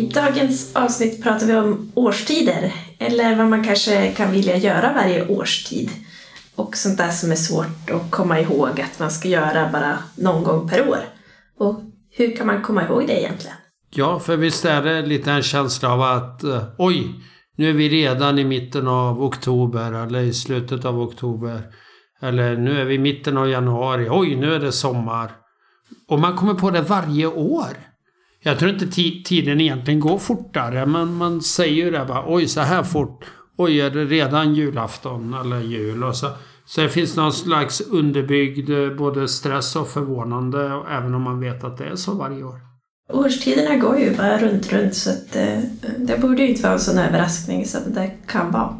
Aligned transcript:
I 0.00 0.06
dagens 0.06 0.76
avsnitt 0.76 1.22
pratar 1.22 1.46
vi 1.46 1.56
om 1.56 1.92
årstider, 1.94 2.72
eller 2.98 3.36
vad 3.36 3.46
man 3.46 3.64
kanske 3.64 4.12
kan 4.12 4.32
vilja 4.32 4.56
göra 4.56 4.92
varje 4.92 5.26
årstid. 5.26 5.90
Och 6.54 6.76
sånt 6.76 6.98
där 6.98 7.10
som 7.10 7.30
är 7.30 7.36
svårt 7.36 7.90
att 7.90 8.10
komma 8.10 8.40
ihåg 8.40 8.80
att 8.80 8.98
man 8.98 9.10
ska 9.10 9.28
göra 9.28 9.68
bara 9.72 9.98
någon 10.14 10.44
gång 10.44 10.68
per 10.68 10.88
år. 10.88 10.98
Och 11.58 11.80
hur 12.10 12.36
kan 12.36 12.46
man 12.46 12.62
komma 12.62 12.84
ihåg 12.84 13.06
det 13.06 13.20
egentligen? 13.20 13.56
Ja, 13.90 14.18
för 14.18 14.36
visst 14.36 14.64
är 14.64 14.82
det 14.82 15.02
lite 15.02 15.30
en 15.30 15.42
känsla 15.42 15.92
av 15.92 16.02
att 16.02 16.44
eh, 16.44 16.62
oj, 16.78 17.14
nu 17.56 17.70
är 17.70 17.74
vi 17.74 17.88
redan 17.88 18.38
i 18.38 18.44
mitten 18.44 18.88
av 18.88 19.22
oktober 19.22 19.92
eller 19.92 20.20
i 20.20 20.32
slutet 20.32 20.84
av 20.84 21.00
oktober. 21.00 21.62
Eller 22.22 22.56
nu 22.56 22.80
är 22.80 22.84
vi 22.84 22.94
i 22.94 22.98
mitten 22.98 23.36
av 23.36 23.50
januari. 23.50 24.08
Oj, 24.10 24.36
nu 24.36 24.54
är 24.54 24.60
det 24.60 24.72
sommar. 24.72 25.30
Och 26.08 26.18
man 26.18 26.36
kommer 26.36 26.54
på 26.54 26.70
det 26.70 26.82
varje 26.82 27.26
år. 27.26 27.89
Jag 28.42 28.58
tror 28.58 28.70
inte 28.70 28.86
tiden 29.24 29.60
egentligen 29.60 30.00
går 30.00 30.18
fortare, 30.18 30.86
men 30.86 31.14
man 31.14 31.42
säger 31.42 31.84
ju 31.84 31.90
det 31.90 32.04
bara. 32.08 32.24
Oj, 32.26 32.48
så 32.48 32.60
här 32.60 32.82
fort. 32.82 33.24
Oj, 33.56 33.80
är 33.80 33.90
det 33.90 34.04
redan 34.04 34.54
julafton 34.54 35.34
eller 35.34 35.60
jul? 35.60 36.04
Och 36.04 36.16
så, 36.16 36.30
så 36.66 36.80
det 36.80 36.88
finns 36.88 37.16
någon 37.16 37.32
slags 37.32 37.80
underbyggd 37.80 38.70
eh, 38.70 38.90
både 38.90 39.28
stress 39.28 39.76
och 39.76 39.88
förvånande, 39.88 40.82
även 40.90 41.14
om 41.14 41.22
man 41.22 41.40
vet 41.40 41.64
att 41.64 41.78
det 41.78 41.84
är 41.84 41.96
så 41.96 42.14
varje 42.14 42.44
år. 42.44 42.60
Årstiderna 43.12 43.76
går 43.76 43.98
ju 43.98 44.16
bara 44.16 44.38
runt, 44.38 44.72
runt 44.72 44.94
så 44.94 45.10
att 45.10 45.32
det, 45.32 45.52
eh, 45.82 45.90
det 45.98 46.18
borde 46.20 46.42
ju 46.42 46.48
inte 46.48 46.62
vara 46.62 46.72
en 46.72 46.80
sån 46.80 46.98
överraskning 46.98 47.66
som 47.66 47.94
det 47.94 48.10
kan 48.26 48.52
vara. 48.52 48.76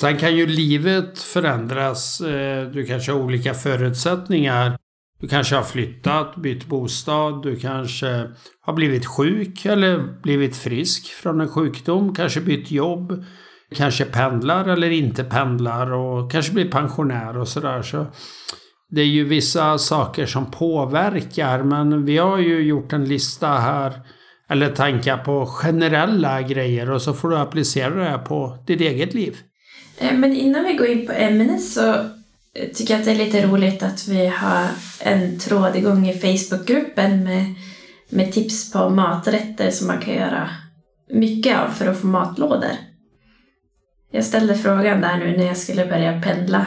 Sen 0.00 0.18
kan 0.18 0.36
ju 0.36 0.46
livet 0.46 1.18
förändras. 1.18 2.20
Eh, 2.20 2.66
du 2.66 2.86
kanske 2.86 3.12
har 3.12 3.20
olika 3.20 3.54
förutsättningar. 3.54 4.76
Du 5.20 5.28
kanske 5.28 5.56
har 5.56 5.62
flyttat, 5.62 6.36
bytt 6.36 6.66
bostad, 6.66 7.42
du 7.42 7.56
kanske 7.56 8.28
har 8.60 8.72
blivit 8.72 9.06
sjuk 9.06 9.64
eller 9.64 10.22
blivit 10.22 10.56
frisk 10.56 11.06
från 11.06 11.40
en 11.40 11.48
sjukdom, 11.48 12.14
kanske 12.14 12.40
bytt 12.40 12.70
jobb, 12.70 13.24
kanske 13.74 14.04
pendlar 14.04 14.68
eller 14.68 14.90
inte 14.90 15.24
pendlar 15.24 15.92
och 15.92 16.32
kanske 16.32 16.52
blir 16.52 16.70
pensionär 16.70 17.38
och 17.38 17.48
sådär. 17.48 17.82
Så 17.82 18.06
det 18.90 19.00
är 19.00 19.06
ju 19.06 19.24
vissa 19.24 19.78
saker 19.78 20.26
som 20.26 20.50
påverkar 20.50 21.62
men 21.62 22.04
vi 22.04 22.18
har 22.18 22.38
ju 22.38 22.60
gjort 22.60 22.92
en 22.92 23.04
lista 23.04 23.48
här 23.48 23.92
eller 24.50 24.70
tankar 24.70 25.18
på 25.18 25.46
generella 25.46 26.42
grejer 26.42 26.90
och 26.90 27.02
så 27.02 27.14
får 27.14 27.28
du 27.28 27.36
applicera 27.36 28.10
det 28.10 28.18
på 28.18 28.58
ditt 28.66 28.80
eget 28.80 29.14
liv. 29.14 29.36
Eh, 29.98 30.14
men 30.14 30.36
innan 30.36 30.64
vi 30.64 30.72
går 30.72 30.86
in 30.86 31.06
på 31.06 31.12
ämnet 31.12 31.62
så 31.62 31.94
Eh, 32.58 32.68
tycker 32.74 32.98
att 32.98 33.04
det 33.04 33.10
är 33.10 33.24
lite 33.24 33.46
roligt 33.46 33.82
att 33.82 34.08
vi 34.08 34.26
har 34.26 34.68
en 35.00 35.38
tråd 35.38 35.76
igång 35.76 36.08
i 36.08 36.18
Facebookgruppen 36.18 37.24
med, 37.24 37.54
med 38.08 38.32
tips 38.32 38.72
på 38.72 38.88
maträtter 38.88 39.70
som 39.70 39.86
man 39.86 40.00
kan 40.00 40.14
göra 40.14 40.50
mycket 41.10 41.58
av 41.58 41.68
för 41.70 41.86
att 41.86 42.00
få 42.00 42.06
matlådor. 42.06 42.76
Jag 44.10 44.24
ställde 44.24 44.54
frågan 44.54 45.00
där 45.00 45.18
nu 45.18 45.36
när 45.36 45.46
jag 45.46 45.56
skulle 45.56 45.86
börja 45.86 46.22
pendla, 46.22 46.66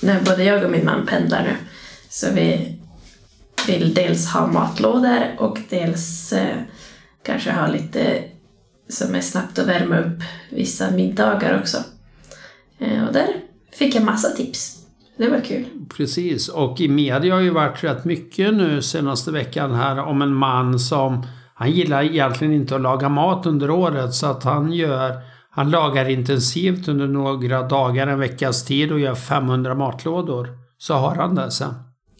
när 0.00 0.20
både 0.20 0.44
jag 0.44 0.64
och 0.64 0.70
min 0.70 0.84
man 0.84 1.06
pendlar 1.06 1.42
nu. 1.42 1.56
Så 2.08 2.26
vi 2.34 2.78
vill 3.66 3.94
dels 3.94 4.26
ha 4.26 4.46
matlådor 4.46 5.34
och 5.38 5.58
dels 5.68 6.32
eh, 6.32 6.56
kanske 7.22 7.52
ha 7.52 7.66
lite 7.66 8.22
som 8.88 9.14
är 9.14 9.20
snabbt 9.20 9.58
att 9.58 9.66
värma 9.66 9.98
upp 9.98 10.22
vissa 10.50 10.90
middagar 10.90 11.60
också. 11.60 11.78
Eh, 12.78 13.04
och 13.04 13.12
där 13.12 13.28
fick 13.72 13.94
jag 13.94 14.04
massa 14.04 14.28
tips. 14.30 14.79
Det 15.20 15.28
var 15.28 15.40
kul. 15.40 15.64
Precis, 15.96 16.48
och 16.48 16.80
i 16.80 16.88
media 16.88 17.34
har 17.34 17.40
ju 17.40 17.50
varit 17.50 17.84
rätt 17.84 18.04
mycket 18.04 18.54
nu 18.54 18.82
senaste 18.82 19.30
veckan 19.30 19.74
här 19.74 19.98
om 19.98 20.22
en 20.22 20.34
man 20.34 20.78
som 20.78 21.26
han 21.54 21.70
gillar 21.70 22.02
egentligen 22.02 22.54
inte 22.54 22.74
att 22.74 22.80
laga 22.80 23.08
mat 23.08 23.46
under 23.46 23.70
året 23.70 24.14
så 24.14 24.26
att 24.26 24.44
han 24.44 24.72
gör 24.72 25.12
han 25.50 25.70
lagar 25.70 26.08
intensivt 26.08 26.88
under 26.88 27.06
några 27.06 27.62
dagar, 27.62 28.06
en 28.06 28.18
veckas 28.18 28.64
tid 28.64 28.92
och 28.92 29.00
gör 29.00 29.14
500 29.14 29.74
matlådor. 29.74 30.48
Så 30.78 30.94
har 30.94 31.14
han 31.14 31.34
det 31.34 31.50
sen. 31.50 31.74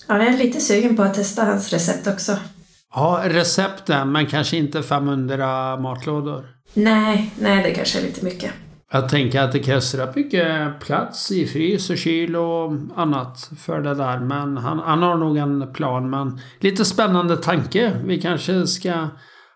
Ja, 0.09 0.19
jag 0.19 0.27
är 0.27 0.39
lite 0.39 0.61
sugen 0.61 0.97
på 0.97 1.03
att 1.03 1.15
testa 1.15 1.45
hans 1.45 1.73
recept 1.73 2.07
också. 2.07 2.37
Ja, 2.95 3.23
recepten, 3.25 4.13
men 4.13 4.27
kanske 4.27 4.57
inte 4.57 4.83
500 4.83 5.77
matlådor. 5.77 6.45
Nej, 6.75 7.31
nej 7.39 7.63
det 7.63 7.71
kanske 7.71 7.99
är 7.99 8.03
lite 8.03 8.25
mycket. 8.25 8.53
Jag 8.93 9.09
tänker 9.09 9.41
att 9.41 9.53
det 9.53 9.59
krävs 9.59 9.95
rätt 9.95 10.17
mycket 10.17 10.81
plats 10.81 11.31
i 11.31 11.47
frys 11.47 11.91
och 11.91 11.99
kyl 11.99 12.37
och 12.37 12.73
annat 12.97 13.51
för 13.59 13.81
det 13.81 13.95
där. 13.95 14.19
Men 14.19 14.57
han, 14.57 14.79
han 14.79 15.03
har 15.03 15.17
nog 15.17 15.37
en 15.37 15.73
plan. 15.73 16.11
Men 16.11 16.41
lite 16.61 16.85
spännande 16.85 17.37
tanke. 17.37 17.93
Vi 18.05 18.21
kanske 18.21 18.67
ska... 18.67 19.09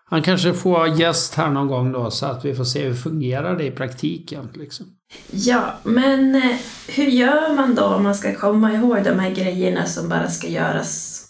Han 0.09 0.21
kanske 0.21 0.53
får 0.53 0.87
gäst 0.87 1.35
här 1.35 1.49
någon 1.49 1.67
gång 1.67 1.91
då 1.91 2.11
så 2.11 2.25
att 2.25 2.45
vi 2.45 2.55
får 2.55 2.63
se 2.63 2.83
hur 2.83 2.93
fungerar 2.93 3.57
det 3.57 3.65
i 3.65 3.71
praktiken. 3.71 4.49
Liksom. 4.53 4.85
Ja, 5.31 5.73
men 5.83 6.35
eh, 6.35 6.55
hur 6.87 7.05
gör 7.05 7.55
man 7.55 7.75
då 7.75 7.83
om 7.83 8.03
man 8.03 8.15
ska 8.15 8.35
komma 8.35 8.73
ihåg 8.73 9.03
de 9.03 9.19
här 9.19 9.29
grejerna 9.29 9.85
som 9.85 10.09
bara 10.09 10.27
ska 10.27 10.47
göras 10.47 11.21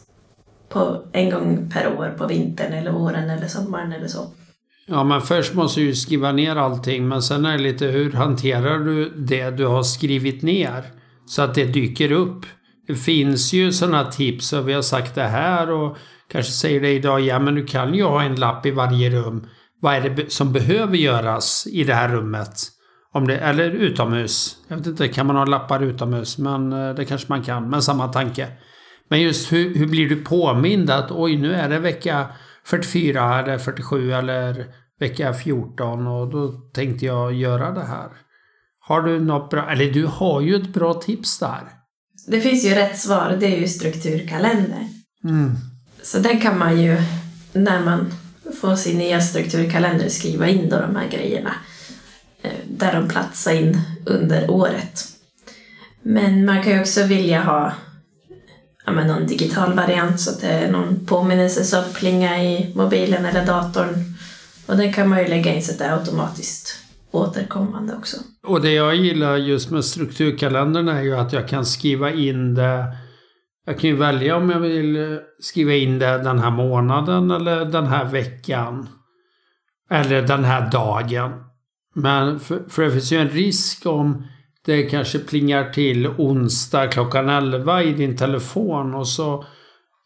på 0.69 1.03
en 1.11 1.29
gång 1.29 1.71
per 1.73 1.97
år 1.97 2.15
på 2.17 2.27
vintern 2.27 2.73
eller 2.73 2.91
våren 2.91 3.29
eller 3.29 3.47
sommaren 3.47 3.91
eller 3.91 4.07
så? 4.07 4.27
Ja, 4.87 5.03
men 5.03 5.21
först 5.21 5.53
måste 5.53 5.81
du 5.81 5.95
skriva 5.95 6.31
ner 6.31 6.55
allting. 6.55 7.07
Men 7.07 7.21
sen 7.21 7.45
är 7.45 7.57
det 7.57 7.63
lite 7.63 7.85
hur 7.85 8.11
hanterar 8.11 8.79
du 8.79 9.09
det 9.09 9.49
du 9.49 9.65
har 9.65 9.83
skrivit 9.83 10.41
ner? 10.41 10.83
Så 11.25 11.41
att 11.41 11.53
det 11.53 11.65
dyker 11.65 12.11
upp. 12.11 12.45
Det 12.87 12.95
finns 12.95 13.53
ju 13.53 13.71
sådana 13.71 14.11
tips 14.11 14.53
och 14.53 14.69
vi 14.69 14.73
har 14.73 14.81
sagt 14.81 15.15
det 15.15 15.23
här 15.23 15.71
och 15.71 15.97
kanske 16.31 16.51
säger 16.51 16.81
det 16.81 16.91
idag. 16.91 17.21
Ja, 17.21 17.39
men 17.39 17.55
du 17.55 17.65
kan 17.65 17.93
ju 17.93 18.03
ha 18.03 18.23
en 18.23 18.35
lapp 18.35 18.65
i 18.65 18.71
varje 18.71 19.09
rum. 19.09 19.47
Vad 19.81 19.95
är 19.95 20.09
det 20.09 20.31
som 20.31 20.53
behöver 20.53 20.97
göras 20.97 21.67
i 21.71 21.83
det 21.83 21.93
här 21.93 22.09
rummet? 22.09 22.71
Om 23.13 23.27
det, 23.27 23.37
eller 23.37 23.69
utomhus. 23.71 24.57
Jag 24.67 24.77
vet 24.77 24.87
inte, 24.87 25.07
kan 25.07 25.27
man 25.27 25.35
ha 25.35 25.45
lappar 25.45 25.83
utomhus? 25.83 26.37
Men 26.37 26.73
eh, 26.73 26.95
det 26.95 27.05
kanske 27.05 27.27
man 27.29 27.43
kan. 27.43 27.69
Men 27.69 27.81
samma 27.81 28.07
tanke. 28.07 28.47
Men 29.09 29.21
just 29.21 29.51
hur, 29.51 29.75
hur 29.75 29.87
blir 29.87 30.09
du 30.09 30.15
påmind 30.15 30.89
att 30.89 31.11
oj, 31.11 31.37
nu 31.37 31.53
är 31.53 31.69
det 31.69 31.79
vecka 31.79 32.25
44 32.65 33.39
eller 33.39 33.57
47 33.57 34.13
eller 34.13 34.65
vecka 34.99 35.33
14 35.33 36.07
och 36.07 36.27
då 36.27 36.51
tänkte 36.51 37.05
jag 37.05 37.33
göra 37.33 37.71
det 37.71 37.85
här. 37.85 38.09
Har 38.79 39.01
du 39.01 39.19
något 39.19 39.49
bra, 39.49 39.71
eller 39.71 39.91
du 39.91 40.05
har 40.05 40.41
ju 40.41 40.55
ett 40.55 40.73
bra 40.73 40.93
tips 40.93 41.39
där. 41.39 41.61
Det 42.27 42.41
finns 42.41 42.65
ju 42.65 42.69
rätt 42.69 42.99
svar, 42.99 43.37
det 43.39 43.45
är 43.55 43.59
ju 43.59 43.67
strukturkalender. 43.67 44.87
Mm. 45.23 45.51
Så 46.01 46.19
där 46.19 46.41
kan 46.41 46.59
man 46.59 46.81
ju, 46.81 46.97
när 47.53 47.85
man 47.85 48.13
får 48.61 48.75
sin 48.75 48.97
nya 48.97 49.21
strukturkalender, 49.21 50.09
skriva 50.09 50.47
in 50.47 50.69
då 50.69 50.79
de 50.79 50.95
här 50.95 51.09
grejerna. 51.09 51.55
Eh, 52.41 52.51
där 52.69 52.93
de 52.93 53.07
platsar 53.07 53.53
in 53.53 53.81
under 54.05 54.51
året. 54.51 55.07
Men 56.01 56.45
man 56.45 56.63
kan 56.63 56.73
ju 56.73 56.79
också 56.79 57.03
vilja 57.03 57.43
ha 57.43 57.73
ja, 58.85 58.91
men 58.91 59.07
någon 59.07 59.27
digital 59.27 59.73
variant 59.73 60.19
så 60.19 60.31
att 60.31 60.41
det 60.41 60.47
är 60.47 60.71
någon 60.71 61.05
påminnelse 61.05 61.63
som 61.63 61.83
plingar 61.93 62.39
i 62.39 62.73
mobilen 62.75 63.25
eller 63.25 63.45
datorn. 63.45 64.15
Och 64.65 64.77
den 64.77 64.93
kan 64.93 65.09
man 65.09 65.19
ju 65.19 65.27
lägga 65.27 65.53
in 65.53 65.63
så 65.63 65.71
att 65.71 65.77
det 65.77 65.85
är 65.85 65.97
automatiskt 65.97 66.79
återkommande 67.11 67.95
också. 67.95 68.17
Och 68.43 68.61
det 68.61 68.71
jag 68.71 68.95
gillar 68.95 69.37
just 69.37 69.71
med 69.71 69.85
strukturkalendern 69.85 70.87
är 70.87 71.01
ju 71.01 71.15
att 71.15 71.33
jag 71.33 71.47
kan 71.47 71.65
skriva 71.65 72.11
in 72.11 72.55
det 72.55 72.85
jag 73.65 73.79
kan 73.79 73.89
ju 73.89 73.95
välja 73.95 74.35
om 74.35 74.49
jag 74.49 74.59
vill 74.59 74.95
eh, 74.95 75.17
skriva 75.39 75.73
in 75.73 75.99
det 75.99 76.17
den 76.17 76.39
här 76.39 76.51
månaden 76.51 77.31
eller 77.31 77.65
den 77.65 77.87
här 77.87 78.05
veckan. 78.05 78.89
Eller 79.89 80.21
den 80.21 80.43
här 80.43 80.71
dagen. 80.71 81.31
Men 81.95 82.39
för, 82.39 82.63
för 82.69 82.83
det 82.83 82.91
finns 82.91 83.11
ju 83.11 83.17
en 83.17 83.29
risk 83.29 83.85
om 83.85 84.27
det 84.65 84.83
kanske 84.83 85.19
plingar 85.19 85.69
till 85.69 86.07
onsdag 86.07 86.87
klockan 86.87 87.29
11 87.29 87.83
i 87.83 87.93
din 87.93 88.17
telefon 88.17 88.95
och 88.95 89.07
så 89.07 89.45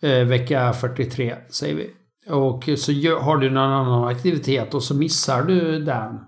eh, 0.01 0.23
vecka 0.23 0.73
43 0.73 1.35
säger 1.49 1.75
vi. 1.75 1.89
Och 2.31 2.69
så 2.77 2.91
har 3.19 3.37
du 3.37 3.49
någon 3.49 3.71
annan 3.71 4.07
aktivitet 4.07 4.73
och 4.73 4.83
så 4.83 4.95
missar 4.95 5.43
du 5.43 5.79
den. 5.79 6.19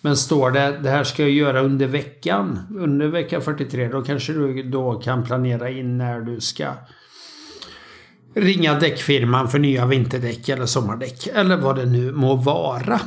Men 0.00 0.16
står 0.16 0.50
det 0.50 0.78
det 0.82 0.90
här 0.90 1.04
ska 1.04 1.22
jag 1.22 1.30
göra 1.30 1.60
under 1.60 1.86
veckan, 1.86 2.58
under 2.78 3.06
vecka 3.06 3.40
43, 3.40 3.88
då 3.88 4.02
kanske 4.02 4.32
du 4.32 4.62
då 4.62 4.94
kan 4.94 5.24
planera 5.24 5.70
in 5.70 5.98
när 5.98 6.20
du 6.20 6.40
ska 6.40 6.66
ringa 8.34 8.74
däckfirman 8.74 9.48
för 9.48 9.58
nya 9.58 9.86
vinterdäck 9.86 10.48
eller 10.48 10.66
sommardäck 10.66 11.26
eller 11.34 11.56
vad 11.56 11.76
det 11.76 11.86
nu 11.86 12.12
må 12.12 12.34
vara. 12.34 13.00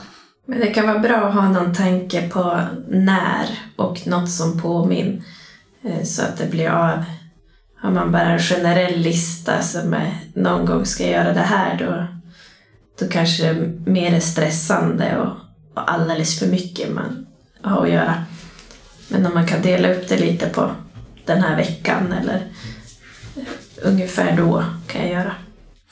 Men 0.45 0.59
det 0.59 0.67
kan 0.67 0.87
vara 0.87 0.99
bra 0.99 1.15
att 1.15 1.33
ha 1.33 1.49
någon 1.49 1.73
tanke 1.73 2.29
på 2.29 2.61
när 2.89 3.59
och 3.75 4.07
något 4.07 4.31
som 4.31 4.61
påminner 4.61 5.21
eh, 5.83 6.03
så 6.03 6.21
att 6.21 6.37
det 6.37 6.51
blir 6.51 6.69
av. 6.69 7.03
Har 7.75 7.91
man 7.91 8.11
bara 8.11 8.29
en 8.29 8.39
generell 8.39 8.99
lista 8.99 9.61
som 9.61 9.93
är 9.93 10.19
någon 10.33 10.65
gång 10.65 10.85
ska 10.85 11.03
jag 11.03 11.11
göra 11.11 11.33
det 11.33 11.39
här 11.39 11.77
då, 11.77 12.07
då 12.99 13.11
kanske 13.11 13.53
det 13.53 13.91
mer 13.91 14.13
är 14.13 14.19
stressande 14.19 15.17
och, 15.17 15.29
och 15.73 15.91
alldeles 15.91 16.39
för 16.39 16.47
mycket 16.47 16.91
man 16.91 17.25
har 17.61 17.83
att 17.83 17.91
göra. 17.91 18.23
Men 19.07 19.25
om 19.25 19.33
man 19.33 19.47
kan 19.47 19.61
dela 19.61 19.93
upp 19.93 20.09
det 20.09 20.17
lite 20.17 20.49
på 20.49 20.71
den 21.25 21.41
här 21.41 21.57
veckan 21.57 22.13
eller 22.13 22.47
eh, 23.35 23.43
ungefär 23.81 24.37
då 24.37 24.63
kan 24.87 25.01
jag 25.01 25.11
göra. 25.11 25.33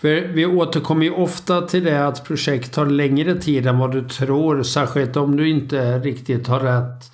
För 0.01 0.27
vi 0.27 0.45
återkommer 0.45 1.03
ju 1.03 1.11
ofta 1.11 1.61
till 1.61 1.83
det 1.83 2.07
att 2.07 2.25
projekt 2.25 2.73
tar 2.73 2.85
längre 2.85 3.35
tid 3.35 3.67
än 3.67 3.77
vad 3.77 3.91
du 3.91 4.09
tror. 4.09 4.63
Särskilt 4.63 5.15
om 5.15 5.37
du 5.37 5.49
inte 5.49 5.99
riktigt 5.99 6.47
har 6.47 6.59
rätt 6.59 7.11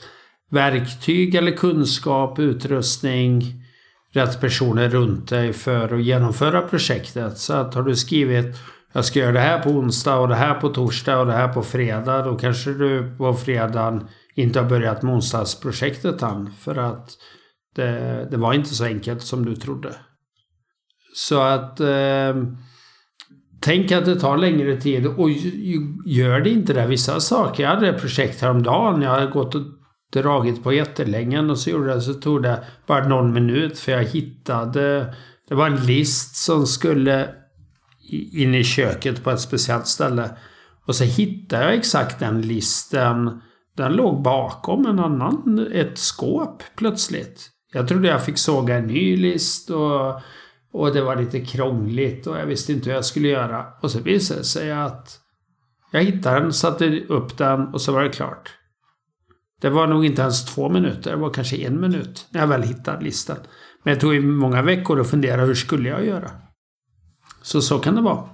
verktyg 0.52 1.36
eller 1.36 1.52
kunskap, 1.52 2.40
utrustning, 2.40 3.44
rätt 4.14 4.42
personer 4.42 4.90
runt 4.90 5.30
dig 5.30 5.54
för 5.54 5.94
att 5.94 6.04
genomföra 6.04 6.62
projektet. 6.62 7.38
Så 7.38 7.54
att 7.54 7.74
har 7.74 7.84
du 7.84 7.96
skrivit 7.96 8.56
jag 8.92 9.06
ska 9.06 9.20
göra 9.20 9.32
det 9.32 9.40
här 9.40 9.60
på 9.60 9.70
onsdag 9.70 10.18
och 10.18 10.28
det 10.28 10.36
här 10.36 10.54
på 10.54 10.70
torsdag 10.70 11.20
och 11.20 11.26
det 11.26 11.34
här 11.34 11.54
på 11.54 11.64
fredag. 11.64 12.22
Då 12.22 12.36
kanske 12.38 12.74
du 12.74 13.16
på 13.18 13.34
fredagen 13.34 14.08
inte 14.36 14.60
har 14.60 14.70
börjat 14.70 15.02
med 15.02 15.14
onsdagsprojektet 15.14 16.22
än. 16.22 16.54
För 16.60 16.76
att 16.76 17.10
det, 17.76 18.28
det 18.32 18.38
var 18.38 18.54
inte 18.54 18.76
så 18.76 18.86
enkelt 18.86 19.22
som 19.22 19.46
du 19.46 19.56
trodde. 19.56 19.96
Så 21.16 21.42
att 21.42 21.80
eh, 21.80 22.36
Tänk 23.68 23.92
att 23.92 24.06
det 24.06 24.20
tar 24.20 24.38
längre 24.38 24.82
tid 24.82 25.08
och 25.08 25.30
gör 26.06 26.40
det 26.40 26.50
inte 26.50 26.74
det. 26.74 26.88
Vissa 26.88 27.20
saker. 27.20 27.64
Jag 27.64 27.70
hade 27.70 27.90
ett 27.90 28.02
projekt 28.02 28.42
häromdagen. 28.42 29.02
Jag 29.02 29.10
hade 29.10 29.28
gått 29.28 29.56
och 29.56 29.62
dragit 30.14 30.64
på 30.64 30.74
jättelänge 30.74 31.40
och 31.40 31.58
så 31.58 31.70
gjorde 31.70 31.94
det 31.94 32.02
så 32.02 32.14
tog 32.14 32.44
det 32.44 32.64
bara 32.88 33.08
någon 33.08 33.34
minut 33.34 33.80
för 33.80 33.92
jag 33.92 34.04
hittade 34.04 35.14
Det 35.50 35.56
var 35.56 35.68
en 35.68 35.86
list 35.86 36.36
som 36.36 36.68
skulle 36.68 37.30
in 38.34 38.56
i 38.56 38.64
köket 38.64 39.24
på 39.24 39.32
ett 39.32 39.42
speciellt 39.42 39.88
ställe. 39.88 40.30
Och 40.86 40.96
så 40.96 41.04
hittade 41.04 41.64
jag 41.64 41.74
exakt 41.74 42.20
den 42.20 42.42
listen. 42.42 43.42
Den 43.78 43.94
låg 43.94 44.22
bakom 44.22 44.86
en 44.86 45.00
annan, 45.00 45.68
ett 45.74 45.98
skåp 45.98 46.64
plötsligt. 46.78 47.50
Jag 47.74 47.88
trodde 47.88 48.08
jag 48.08 48.26
fick 48.26 48.38
såga 48.38 48.76
en 48.76 48.88
ny 48.88 49.18
list 49.18 49.70
och 49.70 50.22
och 50.78 50.94
det 50.94 51.02
var 51.02 51.16
lite 51.16 51.40
krångligt 51.40 52.28
och 52.28 52.38
jag 52.38 52.46
visste 52.46 52.74
inte 52.74 52.90
hur 52.90 52.96
jag 52.96 53.06
skulle 53.06 53.28
göra. 53.28 53.66
Och 53.82 53.92
så 53.92 54.00
visade 54.00 54.40
det 54.40 54.44
sig 54.44 54.72
att 54.72 55.20
jag 55.92 56.04
hittade 56.04 56.40
den, 56.40 56.54
satte 56.54 57.00
upp 57.00 57.38
den 57.38 57.68
och 57.68 57.82
så 57.82 57.92
var 57.92 58.04
det 58.04 58.10
klart. 58.10 58.54
Det 59.62 59.70
var 59.70 59.88
nog 59.88 60.06
inte 60.06 60.22
ens 60.22 60.46
två 60.46 60.70
minuter, 60.70 61.12
det 61.12 61.18
var 61.18 61.30
kanske 61.30 61.58
en 61.58 61.82
minut 61.82 62.28
när 62.30 62.42
jag 62.42 62.48
väl 62.48 62.64
hittade 62.64 63.04
listan. 63.04 63.38
Men 63.84 63.94
det 63.94 64.00
tog 64.00 64.14
ju 64.14 64.22
många 64.22 64.62
veckor 64.62 65.02
att 65.02 65.10
fundera 65.10 65.46
hur 65.46 65.56
skulle 65.56 65.90
jag 65.90 66.06
göra. 66.06 66.32
Så 67.42 67.62
så 67.62 67.80
kan 67.80 67.96
det 67.96 68.02
vara. 68.02 68.30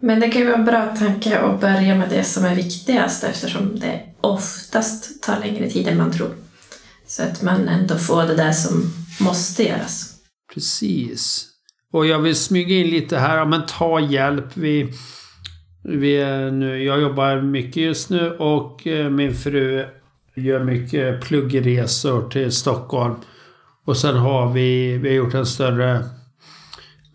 Men 0.00 0.20
det 0.20 0.28
kan 0.28 0.40
ju 0.40 0.46
vara 0.46 0.58
en 0.58 0.64
bra 0.64 0.96
tanke 0.96 1.38
att 1.38 1.60
börja 1.60 1.94
med 1.94 2.08
det 2.08 2.24
som 2.24 2.44
är 2.44 2.54
viktigast 2.54 3.24
eftersom 3.24 3.78
det 3.78 4.02
oftast 4.20 5.22
tar 5.22 5.40
längre 5.40 5.70
tid 5.70 5.88
än 5.88 5.98
man 5.98 6.12
tror. 6.12 6.30
Så 7.06 7.22
att 7.22 7.42
man 7.42 7.68
ändå 7.68 7.94
får 7.98 8.22
det 8.22 8.36
där 8.36 8.52
som 8.52 8.92
måste 9.20 9.62
göras. 9.62 10.14
Precis. 10.54 11.49
Och 11.92 12.06
jag 12.06 12.18
vill 12.18 12.36
smyga 12.36 12.76
in 12.76 12.86
lite 12.86 13.18
här, 13.18 13.36
ja 13.36 13.44
men 13.44 13.66
ta 13.66 14.00
hjälp. 14.00 14.56
Vi, 14.56 14.92
vi 15.82 16.24
nu, 16.52 16.84
jag 16.84 17.00
jobbar 17.00 17.40
mycket 17.40 17.76
just 17.76 18.10
nu 18.10 18.30
och 18.30 18.86
eh, 18.86 19.10
min 19.10 19.34
fru 19.34 19.84
gör 20.34 20.64
mycket 20.64 21.20
pluggresor 21.20 22.28
till 22.28 22.52
Stockholm. 22.52 23.14
Och 23.84 23.96
sen 23.96 24.16
har 24.16 24.52
vi, 24.52 24.98
vi 24.98 25.08
har 25.08 25.16
gjort 25.16 25.34
en 25.34 25.46
större 25.46 26.04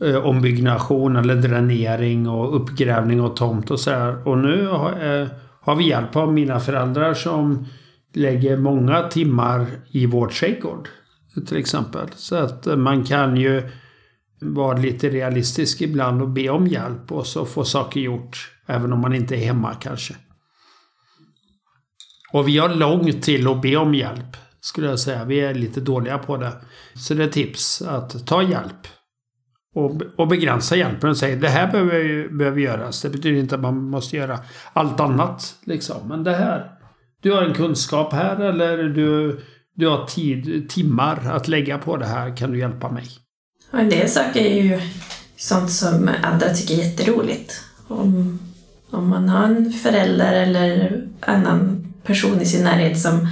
eh, 0.04 0.26
ombyggnation 0.26 1.16
eller 1.16 1.36
dränering 1.36 2.30
och 2.30 2.56
uppgrävning 2.56 3.22
och 3.22 3.36
tomt 3.36 3.72
och 3.72 3.80
så 3.80 3.92
här. 3.92 4.28
Och 4.28 4.38
nu 4.38 4.68
har, 4.68 5.22
eh, 5.22 5.28
har 5.62 5.76
vi 5.76 5.90
hjälp 5.90 6.16
av 6.16 6.34
mina 6.34 6.60
föräldrar 6.60 7.14
som 7.14 7.66
lägger 8.14 8.58
många 8.58 9.04
timmar 9.04 9.66
i 9.92 10.06
vår 10.06 10.28
trädgård. 10.28 10.90
Till 11.48 11.58
exempel. 11.58 12.08
Så 12.16 12.36
att 12.36 12.66
man 12.66 13.04
kan 13.04 13.38
ju 13.38 13.64
vara 14.42 14.78
lite 14.78 15.10
realistisk 15.10 15.82
ibland 15.82 16.22
och 16.22 16.30
be 16.30 16.50
om 16.50 16.68
hjälp 16.68 17.12
och 17.12 17.28
så 17.28 17.46
få 17.46 17.66
saker 17.66 18.00
gjort. 18.00 18.52
Även 18.68 18.94
om 18.94 19.00
man 19.02 19.16
inte 19.16 19.36
är 19.36 19.46
hemma 19.46 19.74
kanske. 19.74 20.16
Och 22.34 22.48
vi 22.48 22.58
har 22.58 22.70
långt 22.70 23.24
till 23.24 23.48
att 23.48 23.62
be 23.62 23.76
om 23.76 23.94
hjälp. 23.96 24.38
Skulle 24.60 24.88
jag 24.88 25.00
säga. 25.00 25.26
Vi 25.26 25.40
är 25.40 25.54
lite 25.54 25.82
dåliga 25.82 26.18
på 26.18 26.38
det. 26.38 26.52
Så 26.94 27.14
det 27.14 27.24
är 27.24 27.28
tips 27.28 27.82
att 27.82 28.28
ta 28.28 28.44
hjälp. 28.44 28.88
Och, 29.76 30.02
och 30.18 30.28
begränsa 30.28 30.76
hjälpen 30.76 31.10
och 31.10 31.18
säga 31.18 31.36
det 31.36 31.50
här 31.50 31.72
behöver, 31.72 32.30
behöver 32.38 32.62
göras. 32.62 33.02
Det 33.02 33.10
betyder 33.10 33.40
inte 33.40 33.56
att 33.56 33.62
man 33.62 33.90
måste 33.90 34.18
göra 34.18 34.40
allt 34.74 35.00
annat. 35.00 35.56
Liksom. 35.66 36.08
Men 36.08 36.24
det 36.24 36.36
här. 36.36 36.72
Du 37.22 37.32
har 37.32 37.42
en 37.42 37.54
kunskap 37.54 38.14
här 38.14 38.40
eller 38.40 38.84
du, 38.84 39.42
du 39.76 39.88
har 39.88 40.06
tid, 40.06 40.70
timmar 40.70 41.28
att 41.32 41.48
lägga 41.48 41.78
på 41.78 41.98
det 41.98 42.06
här. 42.06 42.38
Kan 42.38 42.52
du 42.52 42.60
hjälpa 42.60 42.92
mig? 42.92 43.08
Och 43.72 43.80
en 43.80 43.90
del 43.90 44.10
saker 44.10 44.42
är 44.42 44.64
ju 44.64 44.82
sånt 45.38 45.72
som 45.72 46.10
andra 46.24 46.50
tycker 46.50 46.74
är 46.74 46.86
jätteroligt. 46.86 47.62
Om, 47.88 48.40
om 48.90 49.08
man 49.10 49.30
har 49.30 49.44
en 49.44 49.74
förälder 49.74 50.34
eller 50.34 51.02
annan 51.20 51.94
person 52.04 52.42
i 52.42 52.46
sin 52.46 52.64
närhet 52.64 53.00
som, 53.00 53.28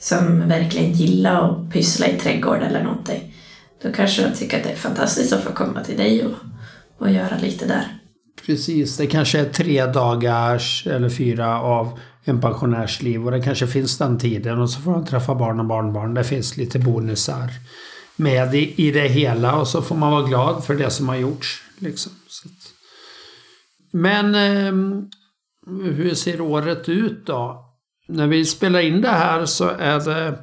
som 0.00 0.48
verkligen 0.48 0.92
gillar 0.92 1.50
att 1.50 1.72
pyssla 1.72 2.06
i 2.06 2.18
trädgård 2.18 2.62
eller 2.62 2.82
någonting, 2.82 3.34
då 3.82 3.92
kanske 3.92 4.22
de 4.22 4.36
tycker 4.36 4.56
att 4.56 4.64
det 4.64 4.70
är 4.70 4.76
fantastiskt 4.76 5.32
att 5.32 5.44
få 5.44 5.52
komma 5.52 5.84
till 5.84 5.96
dig 5.96 6.24
och, 6.24 6.34
och 6.98 7.10
göra 7.10 7.36
lite 7.42 7.66
där. 7.66 8.00
Precis, 8.46 8.96
det 8.96 9.06
kanske 9.06 9.40
är 9.40 9.44
tre 9.44 9.86
dagars 9.86 10.86
eller 10.86 11.08
fyra 11.08 11.60
av 11.60 11.98
en 12.24 12.40
pensionärs 12.40 13.02
liv 13.02 13.24
och 13.24 13.30
det 13.30 13.42
kanske 13.42 13.66
finns 13.66 13.98
den 13.98 14.18
tiden 14.18 14.58
och 14.60 14.70
så 14.70 14.80
får 14.80 14.92
han 14.92 15.06
träffa 15.06 15.34
barn 15.34 15.60
och 15.60 15.66
barnbarn. 15.66 16.14
Det 16.14 16.24
finns 16.24 16.56
lite 16.56 16.78
bonusar 16.78 17.50
med 18.16 18.54
i, 18.54 18.86
i 18.86 18.90
det 18.90 19.08
hela 19.08 19.56
och 19.60 19.68
så 19.68 19.82
får 19.82 19.96
man 19.96 20.12
vara 20.12 20.26
glad 20.26 20.64
för 20.64 20.74
det 20.74 20.90
som 20.90 21.08
har 21.08 21.16
gjorts. 21.16 21.62
Liksom. 21.78 22.12
Men 23.92 24.34
eh, 24.34 24.72
hur 25.92 26.14
ser 26.14 26.40
året 26.40 26.88
ut 26.88 27.26
då? 27.26 27.70
När 28.08 28.26
vi 28.26 28.44
spelar 28.44 28.80
in 28.80 29.00
det 29.00 29.08
här 29.08 29.46
så 29.46 29.68
är 29.68 30.00
det 30.00 30.38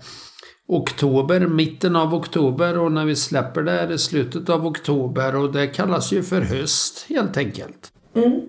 oktober, 0.67 1.47
mitten 1.47 1.95
av 1.95 2.13
oktober 2.13 2.77
och 2.77 2.91
när 2.91 3.05
vi 3.05 3.15
släpper 3.15 3.61
det 3.61 3.71
är 3.71 3.87
det 3.87 3.97
slutet 3.97 4.49
av 4.49 4.67
oktober 4.67 5.35
och 5.35 5.51
det 5.51 5.67
kallas 5.67 6.11
ju 6.13 6.23
för 6.23 6.41
höst 6.41 7.05
helt 7.09 7.37
enkelt. 7.37 7.91
Mm. 8.15 8.41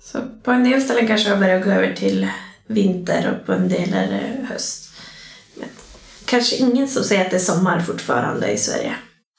Så 0.00 0.18
på 0.42 0.50
en 0.50 0.64
del 0.64 0.82
ställen 0.82 1.06
kanske 1.06 1.28
vi 1.28 1.34
har 1.34 1.40
börjat 1.40 1.64
gå 1.64 1.70
över 1.70 1.94
till 1.94 2.28
vinter 2.66 3.30
och 3.30 3.46
på 3.46 3.52
en 3.52 3.68
del 3.68 3.92
är 3.94 4.06
det 4.10 4.46
höst 4.46 4.81
kanske 6.32 6.56
ingen 6.56 6.88
som 6.88 7.04
säger 7.04 7.24
att 7.24 7.30
det 7.30 7.36
är 7.36 7.40
sommar 7.40 7.80
fortfarande 7.80 8.52
i 8.52 8.58
Sverige. 8.58 8.94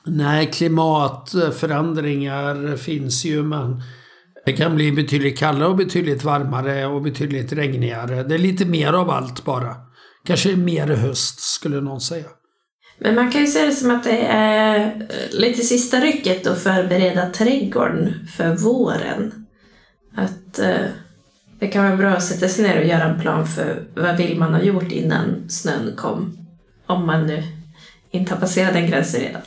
Nej, 0.05 0.49
klimatförändringar 0.53 2.77
finns 2.77 3.25
ju 3.25 3.43
men 3.43 3.81
det 4.45 4.53
kan 4.53 4.75
bli 4.75 4.91
betydligt 4.91 5.39
kallare 5.39 5.67
och 5.67 5.75
betydligt 5.75 6.23
varmare 6.23 6.85
och 6.85 7.01
betydligt 7.01 7.53
regnigare. 7.53 8.23
Det 8.23 8.35
är 8.35 8.39
lite 8.39 8.65
mer 8.65 8.93
av 8.93 9.09
allt 9.09 9.45
bara. 9.45 9.75
Kanske 10.25 10.55
mer 10.55 10.87
höst 10.87 11.39
skulle 11.39 11.81
någon 11.81 12.01
säga. 12.01 12.25
Men 12.99 13.15
man 13.15 13.31
kan 13.31 13.41
ju 13.41 13.47
se 13.47 13.65
det 13.65 13.71
som 13.71 13.91
att 13.91 14.03
det 14.03 14.21
är 14.27 15.07
lite 15.31 15.61
sista 15.61 15.99
rycket 15.99 16.47
att 16.47 16.63
förbereda 16.63 17.29
trädgården 17.29 18.27
för 18.37 18.55
våren. 18.55 19.45
Att 20.15 20.59
eh, 20.59 20.85
det 21.59 21.67
kan 21.67 21.85
vara 21.85 21.97
bra 21.97 22.09
att 22.09 22.23
sätta 22.23 22.47
sig 22.47 22.63
ner 22.63 22.79
och 22.79 22.85
göra 22.87 23.03
en 23.03 23.21
plan 23.21 23.47
för 23.47 23.83
vad 23.95 24.17
vill 24.17 24.39
man 24.39 24.53
ha 24.53 24.61
gjort 24.61 24.91
innan 24.91 25.49
snön 25.49 25.93
kom. 25.97 26.42
Om 26.85 27.05
man 27.05 27.27
nu 27.27 27.43
inte 28.11 28.33
har 28.33 28.39
passerat 28.39 28.73
den 28.73 28.87
gränsen 28.87 29.21
redan. 29.21 29.41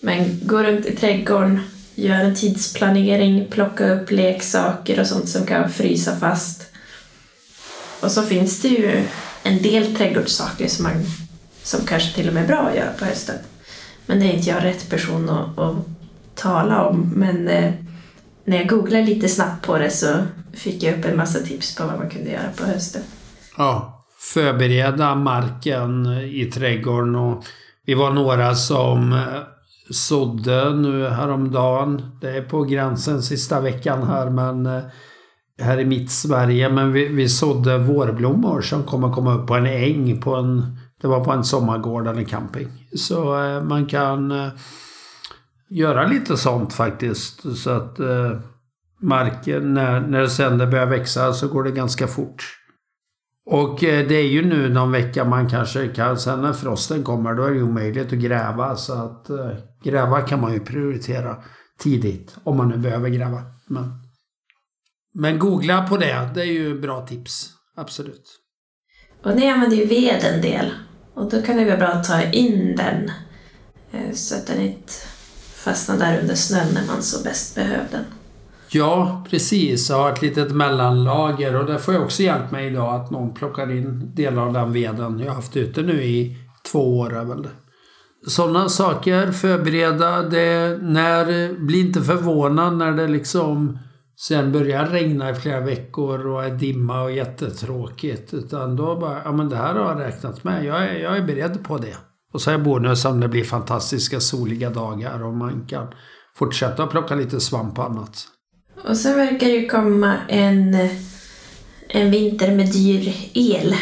Men 0.00 0.40
gå 0.42 0.62
runt 0.62 0.86
i 0.86 0.96
trädgården, 0.96 1.60
gör 1.94 2.24
en 2.24 2.34
tidsplanering, 2.34 3.46
plocka 3.50 3.90
upp 3.90 4.10
leksaker 4.10 5.00
och 5.00 5.06
sånt 5.06 5.28
som 5.28 5.46
kan 5.46 5.72
frysa 5.72 6.16
fast. 6.16 6.66
Och 8.00 8.10
så 8.10 8.22
finns 8.22 8.62
det 8.62 8.68
ju 8.68 9.04
en 9.42 9.62
del 9.62 9.96
trädgårdssaker 9.96 10.68
som, 10.68 10.82
man, 10.82 10.92
som 11.62 11.86
kanske 11.86 12.14
till 12.14 12.28
och 12.28 12.34
med 12.34 12.42
är 12.42 12.48
bra 12.48 12.58
att 12.58 12.76
göra 12.76 12.92
på 12.98 13.04
hösten. 13.04 13.36
Men 14.06 14.20
det 14.20 14.26
är 14.26 14.32
inte 14.32 14.50
jag 14.50 14.64
rätt 14.64 14.90
person 14.90 15.30
att, 15.30 15.58
att 15.58 15.76
tala 16.34 16.84
om. 16.84 17.12
Men 17.16 17.48
eh, 17.48 17.72
när 18.44 18.56
jag 18.56 18.68
googlade 18.68 19.04
lite 19.04 19.28
snabbt 19.28 19.66
på 19.66 19.78
det 19.78 19.90
så 19.90 20.16
fick 20.52 20.82
jag 20.82 20.98
upp 20.98 21.04
en 21.04 21.16
massa 21.16 21.38
tips 21.38 21.74
på 21.74 21.86
vad 21.86 21.98
man 21.98 22.10
kunde 22.10 22.30
göra 22.30 22.50
på 22.56 22.64
hösten. 22.64 23.02
Ja 23.56 23.99
förbereda 24.20 25.14
marken 25.14 26.06
i 26.06 26.44
trädgården 26.44 27.16
och 27.16 27.44
vi 27.86 27.94
var 27.94 28.10
några 28.10 28.54
som, 28.54 29.12
eh, 29.12 29.42
sådde 29.90 30.74
nu 30.74 31.08
häromdagen. 31.08 32.02
Det 32.20 32.30
är 32.30 32.42
på 32.42 32.62
gränsen 32.62 33.22
sista 33.22 33.60
veckan 33.60 34.02
här 34.02 34.30
men 34.30 34.66
eh, 34.66 34.82
här 35.60 35.78
i 35.78 35.84
mitt 35.84 36.10
Sverige. 36.10 36.68
Men 36.68 36.92
vi, 36.92 37.08
vi 37.08 37.28
sådde 37.28 37.78
vårblommor 37.78 38.60
som 38.60 38.82
kommer 38.82 39.12
komma 39.12 39.34
upp 39.34 39.46
på 39.46 39.54
en 39.54 39.66
äng 39.66 40.20
på 40.20 40.34
en 40.34 40.76
det 41.00 41.08
var 41.08 41.24
på 41.24 41.32
en 41.32 41.44
sommargård 41.44 42.06
eller 42.06 42.24
camping. 42.24 42.68
Så 42.96 43.44
eh, 43.44 43.62
man 43.62 43.86
kan 43.86 44.50
göra 45.68 46.06
lite 46.06 46.36
sånt 46.36 46.72
faktiskt. 46.72 47.56
Så 47.56 47.70
att 47.70 47.98
marken, 49.00 49.74
när, 49.74 50.00
när 50.00 50.20
det 50.20 50.30
sen 50.30 50.58
börjar 50.58 50.86
växa 50.86 51.32
så 51.32 51.48
går 51.48 51.64
det 51.64 51.70
ganska 51.70 52.06
fort. 52.06 52.59
Och 53.50 53.84
eh, 53.84 54.08
det 54.08 54.14
är 54.14 54.26
ju 54.26 54.44
nu 54.44 54.68
någon 54.68 54.92
vecka 54.92 55.24
man 55.24 55.48
kanske 55.48 55.88
kan, 55.88 56.18
sen 56.18 56.42
när 56.42 56.52
frosten 56.52 57.02
kommer 57.02 57.34
då 57.34 57.44
är 57.44 57.50
det 57.50 57.56
ju 57.56 57.62
omöjligt 57.62 58.12
att 58.12 58.18
gräva. 58.18 58.76
Så 58.76 58.92
att 58.92 59.30
eh, 59.30 59.52
gräva 59.84 60.20
kan 60.20 60.40
man 60.40 60.52
ju 60.52 60.60
prioritera 60.60 61.36
tidigt. 61.78 62.36
Om 62.44 62.56
man 62.56 62.68
nu 62.68 62.76
behöver 62.76 63.08
gräva. 63.08 63.42
Men, 63.66 63.92
men 65.14 65.38
googla 65.38 65.88
på 65.88 65.96
det, 65.96 66.30
det 66.34 66.40
är 66.40 66.52
ju 66.52 66.80
bra 66.80 67.06
tips. 67.06 67.50
Absolut. 67.76 68.30
Och 69.24 69.36
ni 69.36 69.48
använder 69.48 69.76
ju 69.76 69.84
ved 69.84 70.24
en 70.24 70.42
del. 70.42 70.70
Och 71.14 71.30
då 71.30 71.42
kan 71.42 71.56
det 71.56 71.64
vara 71.64 71.76
bra 71.76 71.88
att 71.88 72.04
ta 72.04 72.22
in 72.22 72.76
den 72.76 73.10
eh, 73.92 74.14
så 74.14 74.36
att 74.36 74.46
den 74.46 74.60
inte 74.60 74.92
fastnar 75.54 75.98
där 75.98 76.20
under 76.20 76.34
snön 76.34 76.74
när 76.74 76.86
man 76.86 77.02
så 77.02 77.24
bäst 77.24 77.54
behöver 77.54 77.88
den. 77.90 78.04
Ja, 78.72 79.24
precis. 79.30 79.90
Jag 79.90 79.96
har 79.96 80.12
ett 80.12 80.22
litet 80.22 80.52
mellanlager 80.52 81.56
och 81.56 81.66
där 81.66 81.78
får 81.78 81.94
jag 81.94 82.02
också 82.02 82.22
hjälp 82.22 82.50
med 82.50 82.66
idag 82.66 82.94
att 82.94 83.10
någon 83.10 83.34
plockar 83.34 83.70
in 83.70 84.14
delar 84.14 84.46
av 84.46 84.52
den 84.52 84.72
veden. 84.72 85.18
Jag 85.18 85.26
har 85.26 85.34
haft 85.34 85.56
ute 85.56 85.82
nu 85.82 86.02
i 86.02 86.36
två 86.72 86.98
år 86.98 87.10
väl. 87.10 87.48
Sådana 88.26 88.68
saker, 88.68 89.32
förbereda 89.32 90.22
det. 90.22 90.78
När, 90.82 91.52
bli 91.66 91.80
inte 91.80 92.02
förvånad 92.02 92.76
när 92.76 92.92
det 92.92 93.08
liksom 93.08 93.78
sen 94.26 94.52
börjar 94.52 94.86
regna 94.86 95.30
i 95.30 95.34
flera 95.34 95.60
veckor 95.60 96.26
och 96.26 96.44
är 96.44 96.50
dimma 96.50 97.02
och 97.02 97.12
jättetråkigt. 97.12 98.34
Utan 98.34 98.76
då 98.76 98.96
bara, 98.96 99.18
ja 99.24 99.32
men 99.32 99.48
det 99.48 99.56
här 99.56 99.74
har 99.74 99.90
jag 99.90 100.00
räknat 100.00 100.44
med. 100.44 100.64
Jag 100.64 100.82
är, 100.82 100.94
jag 100.94 101.16
är 101.16 101.22
beredd 101.22 101.64
på 101.64 101.78
det. 101.78 101.96
Och 102.32 102.40
så 102.40 102.50
är 102.50 102.58
bonus 102.58 103.04
om 103.04 103.20
det 103.20 103.28
blir 103.28 103.44
fantastiska 103.44 104.20
soliga 104.20 104.70
dagar 104.70 105.24
och 105.24 105.34
man 105.34 105.66
kan 105.66 105.86
fortsätta 106.36 106.86
plocka 106.86 107.14
lite 107.14 107.40
svamp 107.40 107.78
och 107.78 107.84
annat. 107.84 108.26
Och 108.84 108.96
så 108.96 109.14
verkar 109.14 109.46
det 109.46 109.66
komma 109.66 110.16
en, 110.28 110.88
en 111.88 112.10
vinter 112.10 112.54
med 112.54 112.72
dyr 112.72 113.14
el. 113.34 113.74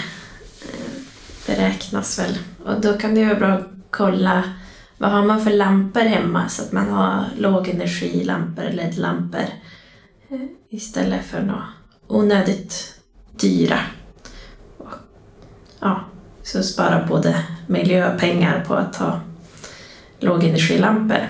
Beräknas 1.47 2.19
väl. 2.19 2.39
Och 2.65 2.81
då 2.81 2.93
kan 2.93 3.15
det 3.15 3.25
vara 3.25 3.39
bra 3.39 3.49
att 3.49 3.69
kolla 3.91 4.45
vad 4.99 5.11
har 5.11 5.25
man 5.25 5.41
för 5.41 5.51
lampor 5.51 6.01
hemma 6.01 6.49
så 6.49 6.63
att 6.63 6.73
man 6.73 6.89
har 6.89 7.25
lågenergilampor, 7.37 8.63
LED-lampor 8.63 9.47
eh, 10.29 10.41
istället 10.71 11.25
för 11.27 11.43
något 11.43 11.65
onödigt 12.07 12.95
dyra. 13.41 13.79
Ja, 15.81 16.05
så 16.43 16.63
spara 16.63 17.07
både 17.07 17.45
miljöpengar 17.67 18.65
på 18.65 18.75
att 18.75 18.97
ha 18.97 19.21
lågenergilampor. 20.19 21.29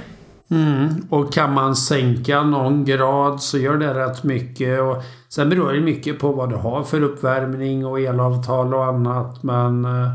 Mm, 0.50 0.88
och 1.10 1.32
kan 1.32 1.54
man 1.54 1.76
sänka 1.76 2.42
någon 2.42 2.84
grad 2.84 3.42
så 3.42 3.58
gör 3.58 3.76
det 3.76 3.94
rätt 3.94 4.24
mycket. 4.24 4.80
Och 4.80 5.02
sen 5.28 5.48
beror 5.48 5.72
det 5.72 5.80
mycket 5.80 6.18
på 6.18 6.32
vad 6.32 6.50
du 6.50 6.56
har 6.56 6.82
för 6.82 7.02
uppvärmning 7.02 7.86
och 7.86 8.00
elavtal 8.00 8.74
och 8.74 8.84
annat. 8.84 9.42
Men 9.42 9.84
eh, 9.84 10.10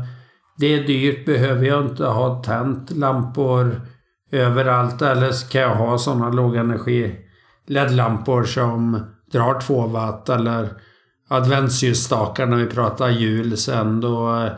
det 0.56 0.66
är 0.66 0.86
dyrt. 0.86 1.26
Behöver 1.26 1.66
jag 1.66 1.84
inte 1.84 2.06
ha 2.06 2.42
tänt 2.42 2.90
lampor 2.90 3.80
överallt 4.30 5.02
eller 5.02 5.30
ska 5.30 5.60
jag 5.60 5.74
ha 5.74 5.98
sådana 5.98 6.30
lågenergi 6.30 7.16
LED-lampor 7.66 8.44
som 8.44 9.00
drar 9.32 9.60
2 9.60 9.86
watt 9.86 10.28
eller 10.28 10.68
adventsljusstakar 11.28 12.46
när 12.46 12.56
vi 12.56 12.66
pratar 12.66 13.08
jul 13.08 13.56
sen 13.56 14.00
då. 14.00 14.48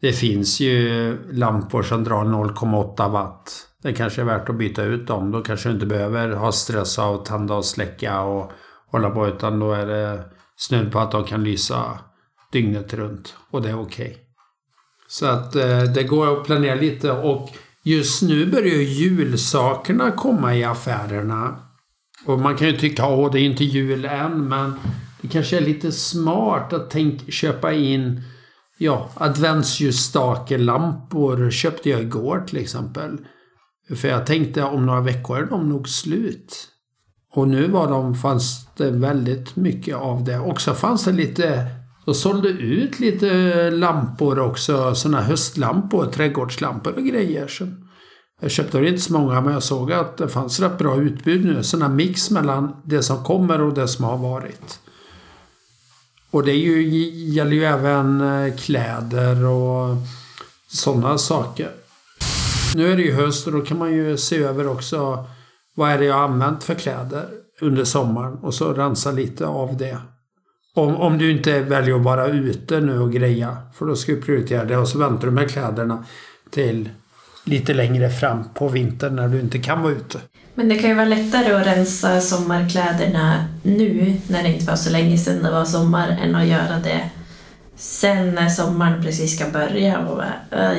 Det 0.00 0.12
finns 0.12 0.60
ju 0.60 1.16
lampor 1.32 1.82
som 1.82 2.04
drar 2.04 2.24
0,8 2.24 3.10
watt. 3.10 3.68
Det 3.82 3.92
kanske 3.92 4.20
är 4.20 4.24
värt 4.24 4.48
att 4.48 4.58
byta 4.58 4.82
ut 4.82 5.06
dem. 5.06 5.30
Då 5.30 5.42
kanske 5.42 5.68
du 5.68 5.74
inte 5.74 5.86
behöver 5.86 6.30
ha 6.30 6.52
stress 6.52 6.98
av 6.98 7.14
att 7.14 7.24
tända 7.24 7.54
och 7.54 7.64
släcka 7.64 8.20
och 8.20 8.52
hålla 8.90 9.10
på 9.10 9.28
utan 9.28 9.60
då 9.60 9.72
är 9.72 9.86
det 9.86 10.24
snudd 10.56 10.92
på 10.92 10.98
att 10.98 11.10
de 11.10 11.24
kan 11.24 11.44
lysa 11.44 11.98
dygnet 12.52 12.94
runt 12.94 13.34
och 13.50 13.62
det 13.62 13.68
är 13.68 13.80
okej. 13.80 14.06
Okay. 14.06 14.16
Så 15.08 15.26
att 15.26 15.56
eh, 15.56 15.82
det 15.82 16.02
går 16.02 16.40
att 16.40 16.46
planera 16.46 16.74
lite 16.74 17.12
och 17.12 17.50
just 17.82 18.22
nu 18.22 18.46
börjar 18.46 18.82
julsakerna 18.82 20.10
komma 20.10 20.54
i 20.54 20.64
affärerna. 20.64 21.56
Och 22.26 22.38
man 22.38 22.56
kan 22.56 22.68
ju 22.68 22.76
tycka 22.76 23.04
att 23.04 23.32
det 23.32 23.40
är 23.40 23.44
inte 23.44 23.64
jul 23.64 24.04
än, 24.04 24.48
men 24.48 24.74
det 25.20 25.28
kanske 25.28 25.56
är 25.56 25.60
lite 25.60 25.92
smart 25.92 26.72
att 26.72 26.90
tänk, 26.90 27.32
köpa 27.32 27.72
in 27.72 28.22
ja, 28.78 29.10
adventsljusstakelampor 29.14 31.50
köpte 31.50 31.90
jag 31.90 32.00
igår 32.00 32.44
till 32.48 32.58
exempel. 32.58 33.18
För 33.96 34.08
jag 34.08 34.26
tänkte 34.26 34.62
om 34.62 34.86
några 34.86 35.00
veckor 35.00 35.38
är 35.38 35.46
de 35.46 35.68
nog 35.68 35.88
slut. 35.88 36.68
Och 37.34 37.48
nu 37.48 37.68
var 37.68 37.88
de, 37.88 38.14
fanns 38.14 38.68
det 38.76 38.90
väldigt 38.90 39.56
mycket 39.56 39.96
av 39.96 40.24
det. 40.24 40.38
Och 40.38 40.60
så 40.60 40.74
fanns 40.74 41.04
det 41.04 41.12
lite, 41.12 41.66
de 42.04 42.14
sålde 42.14 42.48
ut 42.48 43.00
lite 43.00 43.70
lampor 43.70 44.38
också, 44.38 44.94
sådana 44.94 45.20
höstlampor, 45.20 46.06
trädgårdslampor 46.06 46.92
och 46.92 47.04
grejer. 47.04 47.48
Så 47.48 47.66
jag 48.40 48.50
köpte 48.50 48.78
inte 48.78 49.00
så 49.00 49.12
många 49.12 49.40
men 49.40 49.52
jag 49.52 49.62
såg 49.62 49.92
att 49.92 50.16
det 50.16 50.28
fanns 50.28 50.60
rätt 50.60 50.78
bra 50.78 50.96
utbud 50.96 51.44
nu. 51.44 51.62
Sådana 51.62 51.94
mix 51.94 52.30
mellan 52.30 52.76
det 52.84 53.02
som 53.02 53.24
kommer 53.24 53.60
och 53.60 53.74
det 53.74 53.88
som 53.88 54.04
har 54.04 54.18
varit. 54.18 54.80
Och 56.30 56.44
det 56.44 56.52
ju, 56.52 56.82
gäller 57.32 57.52
ju 57.52 57.64
även 57.64 58.20
eh, 58.20 58.56
kläder 58.56 59.44
och 59.44 59.96
sådana 60.68 61.18
saker. 61.18 61.70
Nu 62.74 62.92
är 62.92 62.96
det 62.96 63.02
ju 63.02 63.12
höst 63.12 63.46
och 63.46 63.52
då 63.52 63.60
kan 63.60 63.78
man 63.78 63.92
ju 63.92 64.16
se 64.16 64.38
över 64.38 64.68
också 64.68 65.24
vad 65.74 65.90
är 65.90 65.98
det 65.98 66.04
jag 66.04 66.14
har 66.14 66.22
använt 66.22 66.64
för 66.64 66.74
kläder 66.74 67.28
under 67.60 67.84
sommaren 67.84 68.34
och 68.34 68.54
så 68.54 68.72
rensa 68.72 69.12
lite 69.12 69.46
av 69.46 69.76
det. 69.76 69.98
Om, 70.74 70.96
om 70.96 71.18
du 71.18 71.30
inte 71.30 71.60
väljer 71.60 71.94
att 71.94 72.02
vara 72.02 72.26
ute 72.26 72.80
nu 72.80 72.98
och 72.98 73.12
greja, 73.12 73.56
för 73.74 73.86
då 73.86 73.96
ska 73.96 74.12
du 74.12 74.22
prioritera 74.22 74.64
det 74.64 74.76
och 74.76 74.88
så 74.88 74.98
väntar 74.98 75.26
du 75.26 75.32
med 75.32 75.50
kläderna 75.50 76.04
till 76.50 76.88
lite 77.48 77.74
längre 77.74 78.10
fram 78.10 78.44
på 78.54 78.68
vintern 78.68 79.16
när 79.16 79.28
du 79.28 79.40
inte 79.40 79.58
kan 79.58 79.82
vara 79.82 79.92
ute. 79.92 80.18
Men 80.54 80.68
det 80.68 80.78
kan 80.78 80.90
ju 80.90 80.96
vara 80.96 81.06
lättare 81.06 81.52
att 81.52 81.66
rensa 81.66 82.20
sommarkläderna 82.20 83.44
nu 83.62 84.16
när 84.28 84.42
det 84.42 84.48
inte 84.48 84.66
var 84.66 84.76
så 84.76 84.90
länge 84.90 85.18
sedan 85.18 85.42
det 85.42 85.50
var 85.50 85.64
sommar 85.64 86.08
än 86.08 86.34
att 86.34 86.46
göra 86.46 86.78
det 86.78 87.10
sen 87.78 88.34
när 88.34 88.48
sommaren 88.48 89.02
precis 89.02 89.36
ska 89.36 89.50
börja. 89.50 89.98
Och 89.98 90.22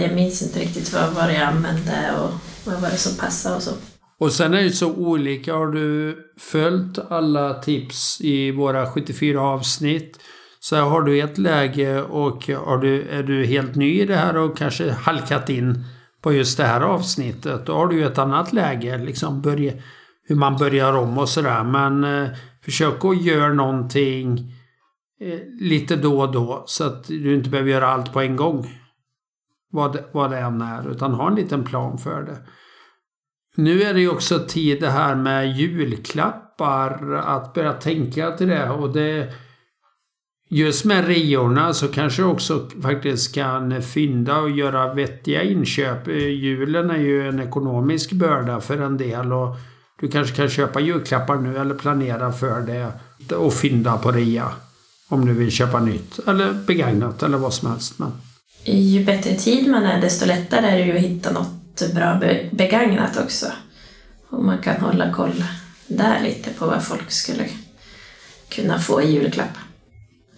jag 0.02 0.16
minns 0.16 0.42
inte 0.42 0.60
riktigt 0.60 0.94
vad 0.94 1.14
var 1.14 1.30
jag 1.30 1.42
använde 1.42 2.12
och 2.22 2.32
vad 2.66 2.82
var 2.82 2.90
det 2.90 2.98
som 2.98 3.18
passade 3.18 3.56
och 3.56 3.62
så. 3.62 3.72
Och 4.20 4.32
sen 4.32 4.54
är 4.54 4.64
det 4.64 4.72
så 4.72 4.94
olika. 4.94 5.54
Har 5.54 5.68
du 5.68 6.18
följt 6.40 7.00
alla 7.10 7.54
tips 7.54 8.22
i 8.22 8.52
våra 8.52 8.92
74 8.92 9.42
avsnitt 9.42 10.20
så 10.60 10.76
har 10.76 11.02
du 11.02 11.20
ett 11.20 11.38
läge 11.38 12.02
och 12.02 12.48
har 12.48 12.78
du, 12.78 13.10
är 13.10 13.24
du 13.24 13.46
helt 13.46 13.76
ny 13.76 14.02
i 14.02 14.06
det 14.06 14.16
här 14.16 14.38
och 14.38 14.58
kanske 14.58 14.92
halkat 14.92 15.50
in 15.50 15.84
på 16.22 16.34
just 16.34 16.58
det 16.58 16.64
här 16.64 16.82
avsnittet. 16.82 17.66
Då 17.66 17.74
har 17.74 17.88
du 17.88 17.96
ju 17.96 18.06
ett 18.06 18.18
annat 18.18 18.54
läge, 18.54 18.98
liksom 18.98 19.42
börja, 19.42 19.74
hur 20.24 20.36
man 20.36 20.58
börjar 20.58 20.94
om 20.94 21.18
och 21.18 21.30
sådär. 21.30 21.64
Men 21.64 22.04
eh, 22.04 22.30
försök 22.62 23.06
att 23.06 23.24
göra 23.24 23.54
någonting 23.54 24.38
eh, 25.22 25.40
lite 25.60 25.96
då 25.96 26.22
och 26.22 26.32
då 26.32 26.64
så 26.68 26.84
att 26.84 27.08
du 27.08 27.36
inte 27.36 27.50
behöver 27.50 27.72
göra 27.72 27.88
allt 27.88 28.14
på 28.14 28.22
en 28.22 28.36
gång. 28.36 28.68
Vad, 29.72 30.00
vad 30.12 30.32
det 30.32 30.38
än 30.38 30.62
är, 30.62 30.92
utan 30.92 31.14
ha 31.14 31.28
en 31.28 31.36
liten 31.36 31.64
plan 31.64 31.98
för 31.98 32.24
det. 32.24 32.38
Nu 33.56 33.82
är 33.82 33.94
det 33.94 34.00
ju 34.00 34.10
också 34.10 34.40
tid 34.40 34.82
det 34.82 34.90
här 34.90 35.16
med 35.16 35.58
julklappar, 35.58 37.14
att 37.14 37.54
börja 37.54 37.74
tänka 37.74 38.32
till 38.32 38.48
det. 38.48 38.70
Och 38.70 38.94
det 38.94 39.34
Just 40.51 40.86
med 40.86 41.08
reorna 41.08 41.74
så 41.74 41.88
kanske 41.88 42.22
du 42.22 42.25
också 42.25 42.70
faktiskt 42.82 43.36
kan 43.36 43.82
fynda 43.82 44.38
och 44.38 44.50
göra 44.50 44.94
vettiga 44.94 45.44
inköp. 45.44 46.08
Eh, 46.08 46.15
Julen 46.15 46.89
är 46.89 46.98
ju 46.98 47.27
en 47.27 47.39
ekonomisk 47.39 48.12
börda 48.12 48.62
för 48.62 48.77
en 48.77 48.98
del 48.98 49.34
och 49.34 49.56
du 50.00 50.08
kanske 50.08 50.36
kan 50.36 50.50
köpa 50.50 50.79
julklappar 50.79 51.36
nu 51.36 51.58
eller 51.58 51.75
planera 51.75 52.32
för 52.32 52.62
det 52.62 52.91
och 53.36 53.53
fynda 53.53 53.98
på 53.98 54.12
rea. 54.12 54.51
Om 55.10 55.25
du 55.25 55.34
vill 55.34 55.51
köpa 55.51 55.79
nytt 55.79 56.20
eller 56.27 56.53
begagnat 56.53 57.24
eller 57.24 57.38
vad 57.38 57.53
som 57.53 57.72
helst. 57.72 58.00
Men. 58.00 58.12
Ju 58.63 59.06
bättre 59.06 59.36
tid 59.36 59.72
man 59.72 59.84
är 59.84 60.01
desto 60.01 60.25
lättare 60.25 60.68
är 60.68 60.77
det 60.77 60.86
ju 60.86 60.96
att 60.96 61.03
hitta 61.03 61.32
något 61.32 61.94
bra 61.96 62.22
begagnat 62.51 63.18
också. 63.18 63.46
Och 64.29 64.44
man 64.44 64.58
kan 64.58 64.82
hålla 64.82 65.13
koll 65.13 65.44
där 65.88 66.24
lite 66.24 66.50
på 66.50 66.65
vad 66.65 66.84
folk 66.84 67.12
skulle 67.12 67.46
kunna 68.50 68.79
få 68.79 69.01
i 69.01 69.12
julklapp. 69.12 69.69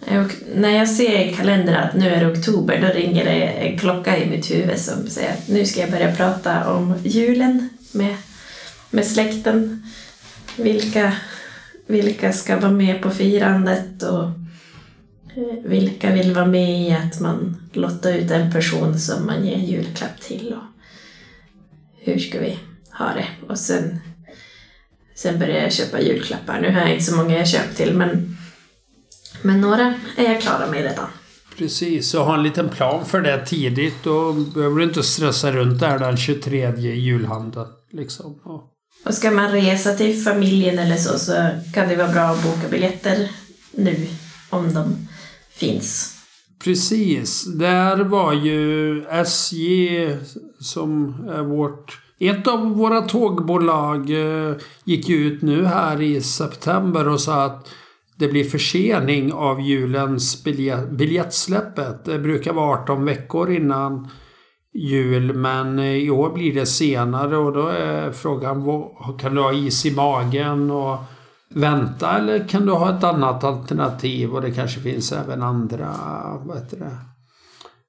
Och 0.06 0.32
när 0.54 0.70
jag 0.70 0.88
ser 0.88 1.28
i 1.28 1.34
kalendern 1.34 1.74
att 1.74 1.94
nu 1.94 2.08
är 2.08 2.20
det 2.20 2.32
oktober, 2.32 2.80
då 2.80 2.98
ringer 3.00 3.24
det 3.24 3.46
en 3.46 3.78
klocka 3.78 4.18
i 4.18 4.30
mitt 4.30 4.50
huvud 4.50 4.78
som 4.78 5.06
säger 5.06 5.32
att 5.32 5.48
nu 5.48 5.64
ska 5.64 5.80
jag 5.80 5.90
börja 5.90 6.16
prata 6.16 6.72
om 6.72 6.94
julen 7.04 7.68
med 7.92 8.16
med 8.92 9.06
släkten. 9.06 9.82
Vilka, 10.56 11.12
vilka 11.86 12.32
ska 12.32 12.56
vara 12.56 12.72
med 12.72 13.02
på 13.02 13.10
firandet 13.10 14.02
och 14.02 14.24
eh, 15.36 15.64
vilka 15.64 16.12
vill 16.12 16.34
vara 16.34 16.46
med 16.46 16.80
i 16.80 16.92
att 16.92 17.20
man 17.20 17.56
lottar 17.72 18.12
ut 18.12 18.30
en 18.30 18.52
person 18.52 18.98
som 18.98 19.26
man 19.26 19.46
ger 19.46 19.58
julklapp 19.58 20.20
till 20.20 20.52
och 20.52 20.64
hur 21.98 22.18
ska 22.18 22.40
vi 22.40 22.58
ha 22.98 23.06
det? 23.06 23.26
Och 23.48 23.58
sen, 23.58 24.00
sen 25.14 25.38
börjar 25.38 25.62
jag 25.62 25.72
köpa 25.72 26.00
julklappar. 26.00 26.60
Nu 26.60 26.72
har 26.72 26.80
jag 26.80 26.92
inte 26.92 27.04
så 27.04 27.16
många 27.16 27.38
jag 27.38 27.48
köpt 27.48 27.76
till 27.76 27.94
men, 27.94 28.36
men 29.42 29.60
några 29.60 29.94
är 30.16 30.24
jag 30.32 30.42
klara 30.42 30.70
med 30.70 30.82
redan. 30.82 31.06
Precis, 31.58 32.14
och 32.14 32.24
ha 32.24 32.34
en 32.34 32.42
liten 32.42 32.68
plan 32.68 33.04
för 33.06 33.20
det 33.20 33.46
tidigt. 33.46 33.94
Då 34.02 34.32
behöver 34.32 34.76
du 34.76 34.84
inte 34.84 35.02
stressa 35.02 35.52
runt 35.52 35.80
där 35.80 35.98
den 35.98 36.16
23 36.16 36.72
julhandeln. 36.76 37.68
Liksom. 37.92 38.40
Och 39.04 39.14
ska 39.14 39.30
man 39.30 39.52
resa 39.52 39.92
till 39.94 40.22
familjen 40.22 40.78
eller 40.78 40.96
så 40.96 41.18
så 41.18 41.32
kan 41.74 41.88
det 41.88 41.96
vara 41.96 42.12
bra 42.12 42.22
att 42.22 42.42
boka 42.42 42.68
biljetter 42.70 43.28
nu 43.72 44.06
om 44.50 44.74
de 44.74 45.08
finns. 45.50 46.16
Precis. 46.64 47.44
Där 47.44 47.96
var 47.96 48.32
ju 48.32 49.04
SJ 49.10 50.16
som 50.60 51.14
är 51.28 51.42
vårt... 51.42 51.98
Ett 52.18 52.46
av 52.46 52.60
våra 52.60 53.00
tågbolag 53.00 54.10
eh, 54.10 54.56
gick 54.84 55.08
ut 55.08 55.42
nu 55.42 55.64
här 55.64 56.02
i 56.02 56.20
september 56.20 57.08
och 57.08 57.20
sa 57.20 57.44
att 57.44 57.68
det 58.22 58.28
blir 58.28 58.44
försening 58.44 59.32
av 59.32 59.60
julens 59.60 60.44
biljettsläppet. 60.90 62.04
Det 62.04 62.18
brukar 62.18 62.52
vara 62.52 62.82
18 62.82 63.04
veckor 63.04 63.50
innan 63.50 64.08
jul 64.74 65.32
men 65.34 65.78
eh, 65.78 65.84
i 65.84 66.10
år 66.10 66.30
blir 66.30 66.54
det 66.54 66.66
senare 66.66 67.36
och 67.36 67.52
då 67.52 67.66
är 67.66 68.12
frågan 68.12 68.64
kan 69.20 69.34
du 69.34 69.40
ha 69.40 69.52
is 69.52 69.86
i 69.86 69.94
magen 69.94 70.70
och 70.70 70.98
vänta 71.54 72.18
eller 72.18 72.48
kan 72.48 72.66
du 72.66 72.72
ha 72.72 72.98
ett 72.98 73.04
annat 73.04 73.44
alternativ 73.44 74.34
och 74.34 74.42
det 74.42 74.50
kanske 74.50 74.80
finns 74.80 75.12
även 75.12 75.42
andra 75.42 75.94
vad 76.44 76.56
heter 76.56 76.76
det, 76.76 76.96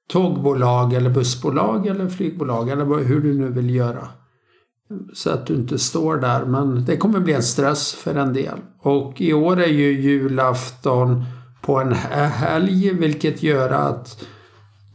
tågbolag 0.08 0.92
eller 0.92 1.10
bussbolag 1.10 1.86
eller 1.86 2.08
flygbolag 2.08 2.68
eller 2.68 3.04
hur 3.04 3.20
du 3.20 3.34
nu 3.34 3.48
vill 3.48 3.74
göra. 3.74 4.08
Så 5.14 5.30
att 5.30 5.46
du 5.46 5.54
inte 5.54 5.78
står 5.78 6.16
där 6.16 6.44
men 6.44 6.84
det 6.84 6.96
kommer 6.96 7.20
bli 7.20 7.32
en 7.32 7.42
stress 7.42 7.92
för 7.92 8.14
en 8.14 8.32
del. 8.32 8.58
Och 8.80 9.20
i 9.20 9.32
år 9.32 9.60
är 9.60 9.72
ju 9.72 10.00
julafton 10.00 11.24
på 11.62 11.80
en 11.80 11.92
helg 11.92 12.92
vilket 12.92 13.42
gör 13.42 13.70
att 13.70 14.24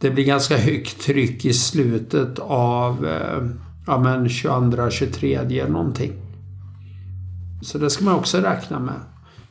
det 0.00 0.10
blir 0.10 0.24
ganska 0.24 0.56
högt 0.56 1.00
tryck 1.00 1.44
i 1.44 1.52
slutet 1.52 2.38
av 2.38 3.06
eh, 3.06 3.48
ja, 3.86 3.98
men 3.98 4.26
22-23 4.26 5.70
någonting. 5.70 6.12
Så 7.62 7.78
det 7.78 7.90
ska 7.90 8.04
man 8.04 8.14
också 8.14 8.38
räkna 8.38 8.78
med. 8.78 9.00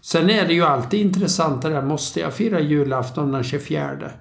Sen 0.01 0.29
är 0.29 0.47
det 0.47 0.53
ju 0.53 0.63
alltid 0.63 1.01
intressant 1.01 1.61
det 1.61 1.69
där, 1.69 1.81
måste 1.81 2.19
jag 2.19 2.33
fira 2.33 2.59
julafton 2.59 3.31
den 3.31 3.43
24? 3.43 4.11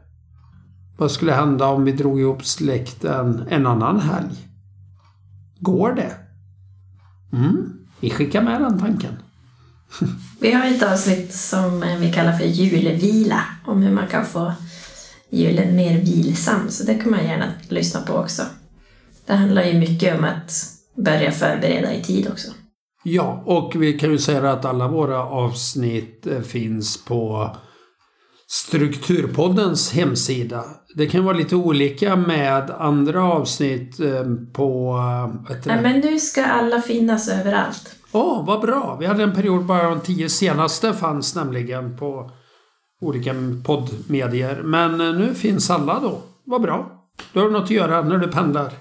Vad 0.98 1.10
skulle 1.10 1.32
hända 1.32 1.66
om 1.66 1.84
vi 1.84 1.92
drog 1.92 2.20
ihop 2.20 2.44
släkten 2.44 3.42
en 3.48 3.66
annan 3.66 4.00
helg? 4.00 4.47
Går 5.60 5.92
det? 5.92 6.12
Mm, 7.32 7.72
vi 8.00 8.10
skickar 8.10 8.42
med 8.42 8.60
den 8.60 8.78
tanken. 8.78 9.12
Vi 10.40 10.52
har 10.52 10.66
ett 10.66 10.82
avsnitt 10.82 11.34
som 11.34 11.82
eh, 11.82 11.98
vi 11.98 12.12
kallar 12.12 12.32
för 12.32 12.44
julvila 12.44 13.44
om 13.66 13.82
hur 13.82 13.92
man 13.92 14.06
kan 14.06 14.26
få 14.26 14.52
julen 15.30 15.76
mer 15.76 15.98
vilsam 15.98 16.70
så 16.70 16.84
det 16.84 16.94
kan 16.94 17.10
man 17.10 17.24
gärna 17.24 17.52
lyssna 17.68 18.00
på 18.00 18.12
också. 18.12 18.42
Det 19.26 19.34
handlar 19.34 19.62
ju 19.62 19.78
mycket 19.78 20.18
om 20.18 20.24
att 20.24 20.52
börja 20.96 21.32
förbereda 21.32 21.94
i 21.94 22.02
tid 22.02 22.28
också. 22.28 22.48
Ja, 23.04 23.42
och 23.46 23.82
vi 23.82 23.98
kan 23.98 24.10
ju 24.10 24.18
säga 24.18 24.52
att 24.52 24.64
alla 24.64 24.88
våra 24.88 25.24
avsnitt 25.24 26.26
eh, 26.26 26.40
finns 26.40 27.04
på 27.04 27.50
Strukturpoddens 28.50 29.92
hemsida. 29.92 30.64
Det 30.94 31.06
kan 31.06 31.24
vara 31.24 31.36
lite 31.36 31.56
olika 31.56 32.16
med 32.16 32.70
andra 32.70 33.24
avsnitt 33.24 34.00
eh, 34.00 34.24
på... 34.52 34.96
eh, 35.50 35.56
Nej, 35.66 35.76
det? 35.76 35.82
men 35.82 36.00
nu 36.00 36.20
ska 36.20 36.44
alla 36.44 36.80
finnas 36.82 37.28
överallt. 37.28 37.94
Åh, 38.12 38.46
vad 38.46 38.60
bra! 38.60 38.96
Vi 39.00 39.06
hade 39.06 39.22
en 39.22 39.34
period 39.34 39.64
bara 39.64 39.90
de 39.90 40.00
tio 40.00 40.28
senaste 40.28 40.92
fanns 40.92 41.34
nämligen 41.34 41.96
på 41.96 42.30
olika 43.00 43.34
poddmedier. 43.64 44.62
Men 44.64 45.00
eh, 45.00 45.12
nu 45.12 45.34
finns 45.34 45.70
alla 45.70 46.00
då. 46.00 46.20
Vad 46.44 46.62
bra! 46.62 46.92
Då 47.32 47.40
har 47.40 47.46
du 47.46 47.52
något 47.52 47.64
att 47.64 47.70
göra 47.70 48.02
när 48.02 48.18
du 48.18 48.28
pendlar. 48.28 48.72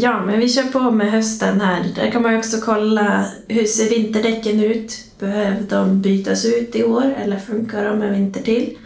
Ja, 0.00 0.24
men 0.26 0.40
vi 0.40 0.48
kör 0.48 0.62
på 0.62 0.90
med 0.90 1.10
hösten 1.10 1.60
här. 1.60 1.84
Där 1.94 2.10
kan 2.10 2.22
man 2.22 2.32
ju 2.32 2.38
också 2.38 2.56
kolla 2.60 3.26
hur 3.48 3.64
ser 3.64 3.90
vinterdäcken 3.90 4.60
ut? 4.60 5.04
Behöver 5.18 5.62
de 5.68 6.02
bytas 6.02 6.44
ut 6.44 6.76
i 6.76 6.84
år 6.84 7.14
eller 7.16 7.38
funkar 7.38 7.84
de 7.84 8.02
en 8.02 8.12
vinter 8.12 8.42
till? 8.42 8.78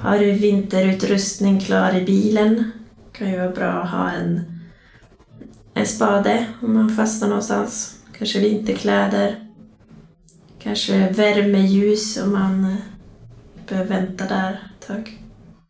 Har 0.00 0.18
du 0.18 0.32
vinterutrustning 0.32 1.60
klar 1.60 1.96
i 1.96 2.04
bilen? 2.04 2.70
Kan 3.12 3.30
ju 3.30 3.38
vara 3.38 3.50
bra 3.50 3.66
att 3.66 3.90
ha 3.90 4.10
en, 4.10 4.40
en 5.74 5.86
spade 5.86 6.46
om 6.62 6.74
man 6.74 6.96
fastnar 6.96 7.28
någonstans. 7.28 7.98
Kanske 8.18 8.40
vinterkläder. 8.40 9.48
Kanske 10.62 11.12
värmeljus 11.12 12.22
om 12.22 12.32
man 12.32 12.76
behöver 13.68 13.88
vänta 13.88 14.24
där 14.24 14.52
ett 14.52 14.86
tag. 14.86 15.18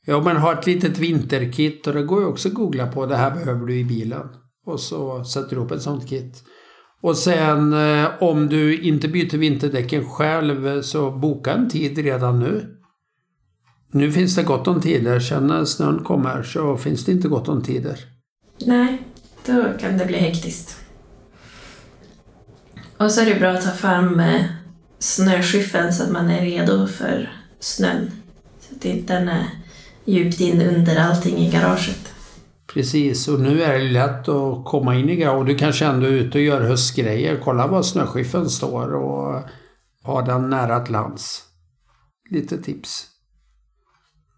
Ja, 0.07 0.21
men 0.21 0.37
ha 0.37 0.59
ett 0.59 0.67
litet 0.67 0.99
vinterkit 0.99 1.87
och 1.87 1.95
det 1.95 2.03
går 2.03 2.21
ju 2.21 2.27
också 2.27 2.49
att 2.49 2.55
googla 2.55 2.87
på. 2.87 3.07
Det 3.07 3.17
här 3.17 3.31
behöver 3.31 3.67
du 3.67 3.79
i 3.79 3.85
bilen. 3.85 4.29
Och 4.67 4.81
så 4.81 5.25
sätter 5.25 5.51
du 5.51 5.57
ihop 5.57 5.71
ett 5.71 5.83
sånt 5.83 6.09
kit. 6.09 6.43
Och 7.01 7.17
sen 7.17 7.73
eh, 7.73 8.09
om 8.21 8.49
du 8.49 8.81
inte 8.81 9.09
byter 9.09 9.37
vinterdäcken 9.37 10.11
själv 10.11 10.83
så 10.83 11.11
boka 11.11 11.53
en 11.53 11.71
tid 11.71 11.99
redan 11.99 12.41
nu. 12.41 12.77
Nu 13.93 14.13
finns 14.13 14.37
det 14.37 14.43
gott 14.43 14.69
om 14.69 14.81
tider. 14.81 15.21
Sen 15.21 15.47
när 15.47 15.65
snön 15.65 16.05
kommer 16.05 16.43
så 16.43 16.77
finns 16.77 17.05
det 17.05 17.13
inte 17.13 17.29
gott 17.29 17.49
om 17.49 17.63
tider. 17.63 17.99
Nej, 18.65 19.03
då 19.47 19.65
kan 19.81 19.99
det 19.99 20.07
bli 20.07 20.19
hektiskt. 20.19 20.77
Och 22.97 23.11
så 23.13 23.21
är 23.21 23.27
det 23.27 23.41
bra 23.41 23.51
att 23.51 23.65
ta 23.65 23.71
fram 23.71 24.21
eh, 24.21 24.45
snöskyffeln 24.99 25.93
så 25.93 26.03
att 26.03 26.11
man 26.11 26.31
är 26.31 26.41
redo 26.41 26.87
för 26.87 27.33
snön. 27.61 28.11
Så 28.61 28.77
att 28.77 28.85
inte 28.85 29.15
den 29.15 29.29
är 29.29 29.47
djupt 30.05 30.41
in 30.41 30.63
under 30.63 30.97
allting 30.97 31.37
i 31.37 31.51
garaget. 31.51 32.16
Precis, 32.77 33.29
och 33.29 33.41
nu 33.41 33.63
är 33.63 33.79
det 33.79 33.85
lätt 33.85 34.29
att 34.29 34.65
komma 34.65 34.95
in 34.95 35.11
i 35.11 35.27
och 35.29 35.45
Du 35.45 35.55
kanske 35.55 35.87
ändå 35.87 36.07
är 36.07 36.11
ute 36.11 36.39
och 36.39 36.45
gör 36.45 36.61
höstgrejer. 36.61 37.41
Kolla 37.45 37.67
var 37.67 37.83
snöskyffeln 37.83 38.51
står 38.51 38.95
och 38.95 39.43
ha 40.03 40.23
den 40.23 40.51
nära 40.51 40.81
till 40.81 40.93
lands. 40.93 41.43
Lite 42.31 42.63
tips. 42.63 43.07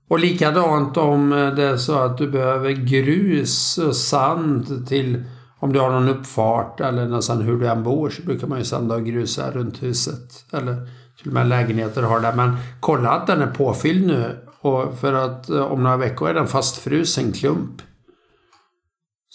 Och 0.08 0.18
likadant 0.18 0.96
om 0.96 1.30
det 1.56 1.62
är 1.62 1.76
så 1.76 1.98
att 1.98 2.18
du 2.18 2.30
behöver 2.30 2.70
grus 2.70 3.78
och 3.78 3.96
sand 3.96 4.88
till 4.88 5.24
om 5.58 5.72
du 5.72 5.80
har 5.80 5.90
någon 5.90 6.08
uppfart 6.08 6.80
eller 6.80 7.08
nästan 7.08 7.42
hur 7.42 7.60
du 7.60 7.68
än 7.68 7.82
bor 7.82 8.10
så 8.10 8.22
brukar 8.22 8.46
man 8.46 8.58
ju 8.58 8.64
sanda 8.64 8.94
och 8.94 9.06
grusa 9.06 9.50
runt 9.50 9.82
huset. 9.82 10.44
Eller 10.52 10.74
till 11.18 11.28
och 11.28 11.34
med 11.34 11.48
lägenheter 11.48 12.02
har 12.02 12.20
det. 12.20 12.32
Men 12.36 12.56
kolla 12.80 13.10
att 13.10 13.26
den 13.26 13.42
är 13.42 13.50
påfylld 13.50 14.06
nu. 14.06 14.36
Och 14.60 14.98
för 14.98 15.12
att 15.12 15.50
eh, 15.50 15.60
om 15.60 15.82
några 15.82 15.96
veckor 15.96 16.28
är 16.28 16.34
den 16.34 16.46
fastfrusen 16.46 17.32
klump. 17.32 17.82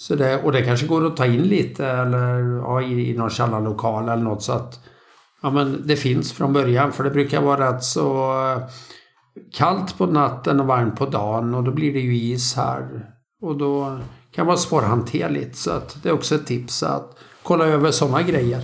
Så 0.04 0.16
det, 0.16 0.44
och 0.44 0.52
det 0.52 0.62
kanske 0.62 0.86
går 0.88 1.08
att 1.08 1.18
ta 1.18 1.26
in 1.26 1.44
lite 1.44 1.88
eller 1.88 2.58
ja, 2.58 2.82
i, 2.82 3.10
i 3.10 3.18
någon 3.18 3.30
källarlokal 3.30 4.10
eller 4.10 4.24
något 4.24 4.44
så 4.44 4.52
att 4.52 4.80
ja, 5.42 5.50
men 5.50 5.88
det 5.88 5.96
finns 5.96 6.34
från 6.34 6.54
början. 6.54 6.92
För 6.92 7.04
det 7.04 7.10
brukar 7.10 7.42
vara 7.42 7.70
rätt 7.70 7.84
så 7.84 8.34
eh, 8.52 8.64
kallt 9.54 9.98
på 9.98 10.06
natten 10.06 10.60
och 10.60 10.66
varmt 10.66 10.96
på 10.96 11.06
dagen 11.06 11.56
och 11.56 11.64
då 11.64 11.72
blir 11.72 11.94
det 11.94 12.00
ju 12.00 12.16
is 12.16 12.56
här. 12.56 13.06
Och 13.42 13.58
då 13.58 14.00
kan 14.36 14.46
det 14.46 14.48
vara 14.48 14.58
svårhanterligt. 14.58 15.58
Så 15.58 15.72
att 15.72 16.04
det 16.04 16.10
är 16.10 16.14
också 16.14 16.36
ett 16.36 16.46
tips 16.46 16.84
att 16.84 17.18
kolla 17.44 17.66
över 17.66 17.92
sådana 17.92 18.22
grejer. 18.22 18.62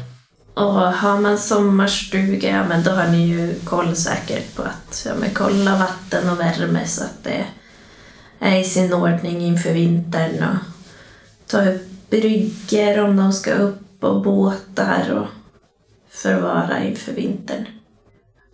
Och 0.54 0.73
har 0.73 1.21
man 1.21 1.38
sommarstuga, 1.38 2.49
ja 2.49 2.67
men 2.69 2.84
då 2.84 2.91
har 2.91 3.08
ni 3.08 3.28
ju 3.28 3.60
koll 3.65 3.95
säkert 3.95 4.56
på 4.56 4.62
att 4.62 5.06
ja, 5.06 5.12
men 5.19 5.30
kolla 5.34 5.71
vatten 5.78 6.30
och 6.30 6.39
värme 6.39 6.86
så 6.86 7.04
att 7.04 7.23
det 7.23 7.45
är 8.39 8.60
i 8.60 8.63
sin 8.63 8.93
ordning 8.93 9.41
inför 9.41 9.73
vintern 9.73 10.43
och 10.43 10.79
ta 11.49 11.69
upp 11.69 12.09
bryggor 12.09 12.99
om 12.99 13.17
de 13.17 13.33
ska 13.33 13.53
upp 13.53 14.03
och 14.03 14.21
båtar 14.23 15.12
och 15.12 15.27
förvara 16.09 16.83
inför 16.83 17.13
vintern. 17.13 17.65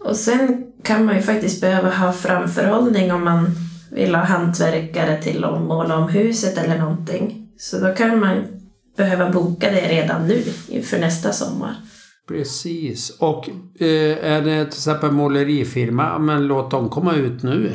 Och 0.06 0.16
sen 0.16 0.72
kan 0.84 1.06
man 1.06 1.16
ju 1.16 1.22
faktiskt 1.22 1.62
behöva 1.62 1.90
ha 1.90 2.14
framförhållning 2.14 3.12
om 3.12 3.24
man 3.24 3.56
vill 3.92 4.16
ha 4.16 4.24
hantverkare 4.24 5.22
till 5.22 5.44
att 5.44 5.62
måla 5.62 5.98
om 5.98 6.10
huset 6.10 6.58
eller 6.58 6.78
någonting. 6.80 7.50
Så 7.58 7.80
då 7.80 7.96
kan 7.96 8.20
man 8.20 8.44
behöva 8.98 9.30
boka 9.30 9.72
det 9.72 9.90
redan 9.90 10.28
nu 10.28 10.44
inför 10.70 11.00
nästa 11.00 11.32
sommar. 11.32 11.76
Precis. 12.28 13.10
Och 13.20 13.50
eh, 13.80 14.26
är 14.26 14.42
det 14.42 14.66
till 14.66 14.78
exempel 14.78 15.12
målerifirma, 15.12 16.20
men 16.20 16.48
låt 16.48 16.72
dem 16.72 16.90
komma 16.90 17.16
ut 17.16 17.44
nu. 17.44 17.72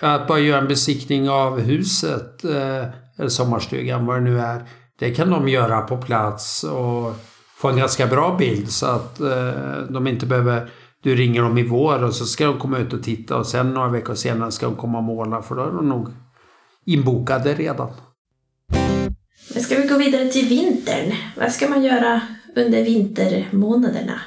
Att 0.00 0.28
bara 0.28 0.38
göra 0.38 0.60
en 0.60 0.68
besiktning 0.68 1.28
av 1.30 1.60
huset, 1.60 2.44
eh, 2.44 2.84
sommarstugan, 3.28 4.06
vad 4.06 4.16
det 4.16 4.20
nu 4.20 4.40
är. 4.40 4.68
Det 4.98 5.10
kan 5.10 5.30
de 5.30 5.48
göra 5.48 5.80
på 5.80 5.96
plats 5.96 6.64
och 6.64 7.16
få 7.56 7.68
en 7.68 7.76
ganska 7.76 8.06
bra 8.06 8.36
bild 8.38 8.70
så 8.70 8.86
att 8.86 9.20
eh, 9.20 9.78
de 9.90 10.06
inte 10.06 10.26
behöver... 10.26 10.70
Du 11.02 11.14
ringer 11.14 11.42
dem 11.42 11.58
i 11.58 11.62
vår 11.62 12.04
och 12.04 12.14
så 12.14 12.24
ska 12.24 12.46
de 12.46 12.58
komma 12.58 12.78
ut 12.78 12.92
och 12.92 13.02
titta 13.02 13.36
och 13.36 13.46
sen 13.46 13.74
några 13.74 13.88
veckor 13.88 14.14
senare 14.14 14.50
ska 14.50 14.66
de 14.66 14.74
komma 14.76 14.98
och 14.98 15.04
måla 15.04 15.42
för 15.42 15.54
då 15.54 15.62
är 15.62 15.72
de 15.72 15.88
nog 15.88 16.08
inbokade 16.86 17.54
redan. 17.54 17.90
Men 19.54 19.62
ska 19.62 19.76
vi 19.76 19.88
gå 19.88 19.98
vidare 19.98 20.28
till 20.28 20.48
vintern? 20.48 21.12
Vad 21.36 21.52
ska 21.52 21.68
man 21.68 21.84
göra 21.84 22.20
under 22.56 22.84
vintermånaderna? 22.84 24.20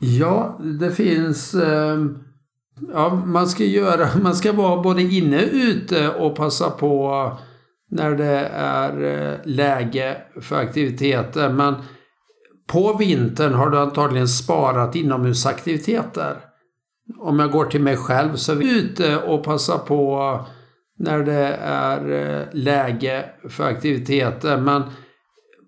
Ja, 0.00 0.58
det 0.80 0.92
finns... 0.92 1.54
Eh, 1.54 2.06
ja, 2.92 3.22
man 3.26 3.48
ska 3.48 3.64
göra... 3.64 4.08
Man 4.22 4.36
ska 4.36 4.52
vara 4.52 4.82
både 4.82 5.02
inne 5.02 5.36
och 5.36 5.52
ute 5.52 6.08
och 6.08 6.36
passa 6.36 6.70
på 6.70 7.32
när 7.90 8.14
det 8.14 8.50
är 8.54 9.02
eh, 9.02 9.38
läge 9.44 10.16
för 10.40 10.56
aktiviteter. 10.56 11.48
Men 11.48 11.74
på 12.66 12.92
vintern 12.92 13.54
har 13.54 13.70
du 13.70 13.78
antagligen 13.78 14.28
sparat 14.28 14.96
inomhusaktiviteter. 14.96 16.36
Om 17.18 17.38
jag 17.38 17.50
går 17.50 17.64
till 17.64 17.82
mig 17.82 17.96
själv 17.96 18.34
så 18.34 18.52
är 18.52 18.56
vi 18.56 18.78
ute 18.78 19.18
och 19.18 19.44
passar 19.44 19.78
på 19.78 20.40
när 20.98 21.18
det 21.18 21.58
är 21.62 22.10
eh, 22.10 22.46
läge 22.52 23.24
för 23.48 23.64
aktiviteter. 23.64 24.56
Men 24.56 24.82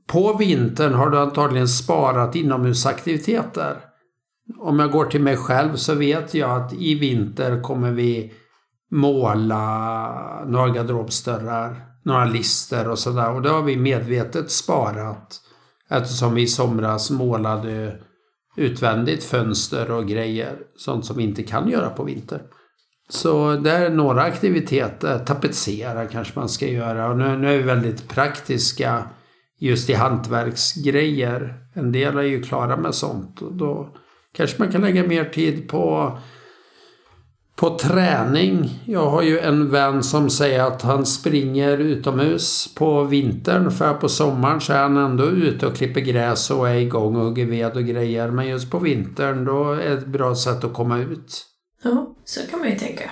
på 0.06 0.33
vintern 0.33 0.94
har 0.94 1.11
du 1.11 1.18
antagligen 1.18 1.68
sparat 1.68 2.37
inomhusaktiviteter. 2.37 3.76
Om 4.59 4.78
jag 4.78 4.90
går 4.90 5.04
till 5.04 5.22
mig 5.22 5.37
själv 5.37 5.74
så 5.74 5.94
vet 5.94 6.35
jag 6.35 6.50
att 6.50 6.72
i 6.72 6.94
vinter 6.94 7.62
kommer 7.62 7.90
vi 7.90 8.33
måla 8.90 10.44
några 10.46 10.68
garderobsdörrar, 10.68 11.89
några 12.02 12.24
lister 12.24 12.88
och 12.88 12.98
sådär. 12.98 13.34
Och 13.34 13.42
det 13.42 13.50
har 13.50 13.62
vi 13.62 13.76
medvetet 13.76 14.50
sparat 14.50 15.40
eftersom 15.90 16.34
vi 16.34 16.42
i 16.42 16.46
somras 16.46 17.10
målade 17.10 18.00
utvändigt 18.56 19.24
fönster 19.24 19.90
och 19.90 20.08
grejer. 20.08 20.56
Sånt 20.76 21.04
som 21.04 21.16
vi 21.16 21.22
inte 21.22 21.42
kan 21.42 21.68
göra 21.68 21.90
på 21.90 22.04
vintern. 22.04 22.40
Så 23.08 23.56
det 23.56 23.70
är 23.70 23.90
några 23.90 24.22
aktiviteter. 24.22 25.18
Tapetsera 25.18 26.06
kanske 26.06 26.38
man 26.38 26.48
ska 26.48 26.66
göra. 26.66 27.10
Och 27.10 27.18
nu, 27.18 27.36
nu 27.36 27.52
är 27.52 27.56
vi 27.56 27.62
väldigt 27.62 28.08
praktiska 28.08 29.04
just 29.58 29.90
i 29.90 29.94
hantverksgrejer. 29.94 31.54
En 31.74 31.92
del 31.92 32.18
är 32.18 32.22
ju 32.22 32.42
klara 32.42 32.76
med 32.76 32.94
sånt. 32.94 33.42
Och 33.42 33.52
då 33.52 33.96
kanske 34.36 34.62
man 34.62 34.72
kan 34.72 34.80
lägga 34.80 35.06
mer 35.06 35.24
tid 35.24 35.68
på, 35.68 36.18
på 37.61 37.79
träning. 37.79 38.81
Jag 38.85 39.11
har 39.11 39.23
ju 39.23 39.38
en 39.38 39.70
vän 39.70 40.03
som 40.03 40.31
säger 40.31 40.62
att 40.62 40.83
han 40.83 41.07
springer 41.07 41.79
utomhus 41.79 42.75
på 42.75 43.05
vintern 43.05 43.70
för 43.70 43.94
på 43.94 44.09
sommaren 44.09 44.61
så 44.61 44.73
är 44.73 44.79
han 44.79 44.96
ändå 44.96 45.25
ute 45.25 45.66
och 45.66 45.77
klipper 45.77 46.01
gräs 46.01 46.51
och 46.51 46.68
är 46.68 46.75
igång 46.75 47.16
och 47.16 47.25
hugger 47.25 47.46
ved 47.46 47.77
och 47.77 47.85
grejer. 47.85 48.31
Men 48.31 48.49
just 48.49 48.70
på 48.70 48.79
vintern 48.79 49.44
då 49.44 49.73
är 49.73 49.77
det 49.77 49.92
ett 49.92 50.07
bra 50.07 50.35
sätt 50.35 50.64
att 50.64 50.75
komma 50.75 50.99
ut. 50.99 51.46
Ja, 51.83 52.14
så 52.25 52.40
kan 52.51 52.59
man 52.59 52.70
ju 52.70 52.79
tänka. 52.79 53.11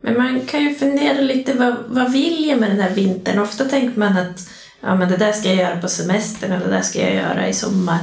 Men 0.00 0.16
man 0.16 0.40
kan 0.40 0.64
ju 0.64 0.74
fundera 0.74 1.20
lite, 1.20 1.54
vad, 1.54 1.74
vad 1.88 2.12
vill 2.12 2.48
jag 2.48 2.60
med 2.60 2.70
den 2.70 2.80
här 2.80 2.94
vintern? 2.94 3.38
Ofta 3.38 3.64
tänker 3.64 3.98
man 3.98 4.16
att 4.16 4.48
ja, 4.80 4.94
men 4.94 5.08
det 5.08 5.16
där 5.16 5.32
ska 5.32 5.48
jag 5.48 5.56
göra 5.56 5.80
på 5.80 5.88
semestern 5.88 6.52
eller 6.52 6.64
det 6.64 6.72
där 6.72 6.82
ska 6.82 7.00
jag 7.00 7.14
göra 7.14 7.48
i 7.48 7.52
sommar. 7.52 7.98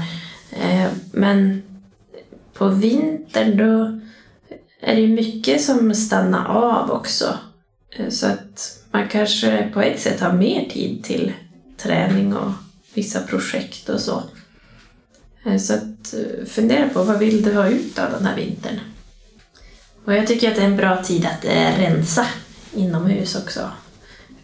Eh, 0.52 0.90
men 1.12 1.64
på 2.54 2.68
vintern 2.68 3.58
då 3.58 4.02
är 4.82 4.96
det 4.96 5.02
ju 5.02 5.08
mycket 5.08 5.62
som 5.62 5.96
stannar 5.96 6.46
av 6.46 6.92
också. 6.92 7.38
Eh, 7.92 8.10
så 8.10 8.28
att 8.28 8.80
man 8.92 9.08
kanske 9.08 9.70
på 9.74 9.82
ett 9.82 10.00
sätt 10.00 10.20
har 10.20 10.34
mer 10.34 10.70
tid 10.70 11.04
till 11.04 11.34
träning 11.78 12.36
och 12.36 12.52
vissa 12.94 13.22
projekt 13.22 13.90
och 13.90 14.00
så. 14.00 14.24
Eh, 15.46 15.58
så 15.58 15.74
att 15.74 16.14
eh, 16.14 16.46
fundera 16.46 16.90
på 16.90 17.04
vad 17.04 17.20
vill 17.20 17.44
du 17.44 17.54
ha 17.54 17.68
ut 17.68 18.00
av 18.00 18.12
den 18.12 18.26
här 18.26 18.36
vintern? 18.36 18.80
Och 20.06 20.14
jag 20.14 20.28
tycker 20.28 20.50
att 20.50 20.56
det 20.56 20.62
är 20.62 20.66
en 20.66 20.78
bra 20.78 21.04
tid 21.04 21.26
att 21.26 21.46
rensa 21.80 22.26
inomhus 22.74 23.36
också. 23.36 23.72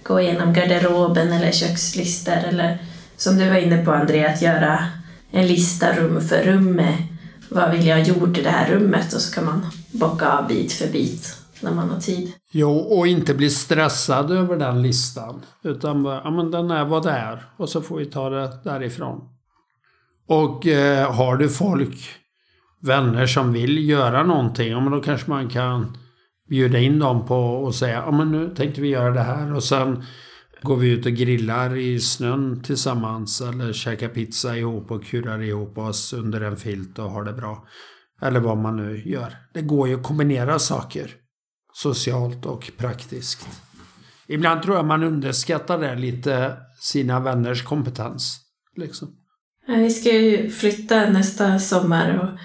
Gå 0.04 0.21
igenom 0.21 0.54
garderoben 0.54 1.32
eller 1.32 1.52
kökslistor 1.52 2.38
eller 2.47 2.78
som 3.17 3.38
du 3.38 3.50
var 3.50 3.56
inne 3.56 3.86
på 3.86 3.91
André, 3.91 4.26
att 4.26 4.41
göra 4.41 4.88
en 5.32 5.47
lista 5.47 5.95
rum 5.95 6.21
för 6.21 6.43
rum 6.43 6.71
med 6.71 6.97
vad 7.50 7.71
vill 7.71 7.88
jag 7.88 7.97
ha 7.97 8.06
gjort 8.06 8.38
i 8.38 8.41
det 8.41 8.50
här 8.50 8.69
rummet 8.69 9.13
och 9.13 9.21
så 9.21 9.34
kan 9.34 9.45
man 9.45 9.71
bocka 9.99 10.38
av 10.38 10.47
bit 10.47 10.71
för 10.73 10.88
bit 10.88 11.41
när 11.62 11.71
man 11.71 11.89
har 11.89 11.99
tid. 11.99 12.33
Jo, 12.51 12.77
och 12.77 13.07
inte 13.07 13.33
bli 13.33 13.49
stressad 13.49 14.31
över 14.31 14.57
den 14.57 14.81
listan. 14.81 15.41
Utan 15.63 16.05
ja, 16.05 16.31
men 16.31 16.51
den 16.51 16.71
är 16.71 16.86
vad 16.86 17.03
det 17.03 17.12
är 17.12 17.45
och 17.57 17.69
så 17.69 17.81
får 17.81 17.97
vi 17.97 18.05
ta 18.05 18.29
det 18.29 18.60
därifrån. 18.63 19.21
Och 20.27 20.67
eh, 20.67 21.12
har 21.13 21.38
du 21.38 21.49
folk, 21.49 22.10
vänner 22.81 23.27
som 23.27 23.53
vill 23.53 23.89
göra 23.89 24.23
någonting, 24.23 24.71
ja, 24.71 24.79
men 24.79 24.91
då 24.91 25.01
kanske 25.01 25.29
man 25.29 25.49
kan 25.49 25.97
bjuda 26.49 26.79
in 26.79 26.99
dem 26.99 27.25
på 27.25 27.36
och 27.36 27.75
säga 27.75 28.03
ja 28.05 28.12
men 28.12 28.31
nu 28.31 28.55
tänkte 28.55 28.81
vi 28.81 28.88
göra 28.88 29.12
det 29.12 29.21
här 29.21 29.55
och 29.55 29.63
sen 29.63 30.03
går 30.62 30.75
vi 30.75 30.89
ut 30.89 31.05
och 31.05 31.12
grillar 31.12 31.75
i 31.75 31.99
snön 31.99 32.63
tillsammans 32.63 33.41
eller 33.41 33.73
käkar 33.73 34.07
pizza 34.07 34.57
ihop 34.57 34.91
och 34.91 35.05
kurar 35.05 35.41
ihop 35.41 35.77
oss 35.77 36.13
under 36.13 36.41
en 36.41 36.57
filt 36.57 36.99
och 36.99 37.12
har 37.12 37.23
det 37.23 37.33
bra. 37.33 37.67
Eller 38.21 38.39
vad 38.39 38.58
man 38.58 38.77
nu 38.77 39.01
gör. 39.06 39.38
Det 39.53 39.62
går 39.62 39.88
ju 39.88 39.95
att 39.95 40.03
kombinera 40.03 40.60
saker. 40.60 41.12
Socialt 41.73 42.45
och 42.45 42.71
praktiskt. 42.77 43.47
Ibland 44.27 44.63
tror 44.63 44.75
jag 44.75 44.86
man 44.86 45.03
underskattar 45.03 45.80
det 45.80 45.95
lite, 45.95 46.58
sina 46.80 47.19
vänners 47.19 47.63
kompetens. 47.63 48.39
Liksom. 48.75 49.08
Vi 49.67 49.89
ska 49.89 50.12
ju 50.12 50.49
flytta 50.49 51.10
nästa 51.10 51.60
sommar 51.60 52.17
och 52.17 52.39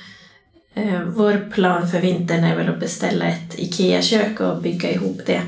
Eh, 0.74 1.02
vår 1.02 1.50
plan 1.50 1.88
för 1.88 2.00
vintern 2.00 2.44
är 2.44 2.56
väl 2.56 2.68
att 2.68 2.80
beställa 2.80 3.24
ett 3.24 3.58
IKEA-kök 3.58 4.40
och 4.40 4.62
bygga 4.62 4.92
ihop 4.92 5.20
det. 5.26 5.42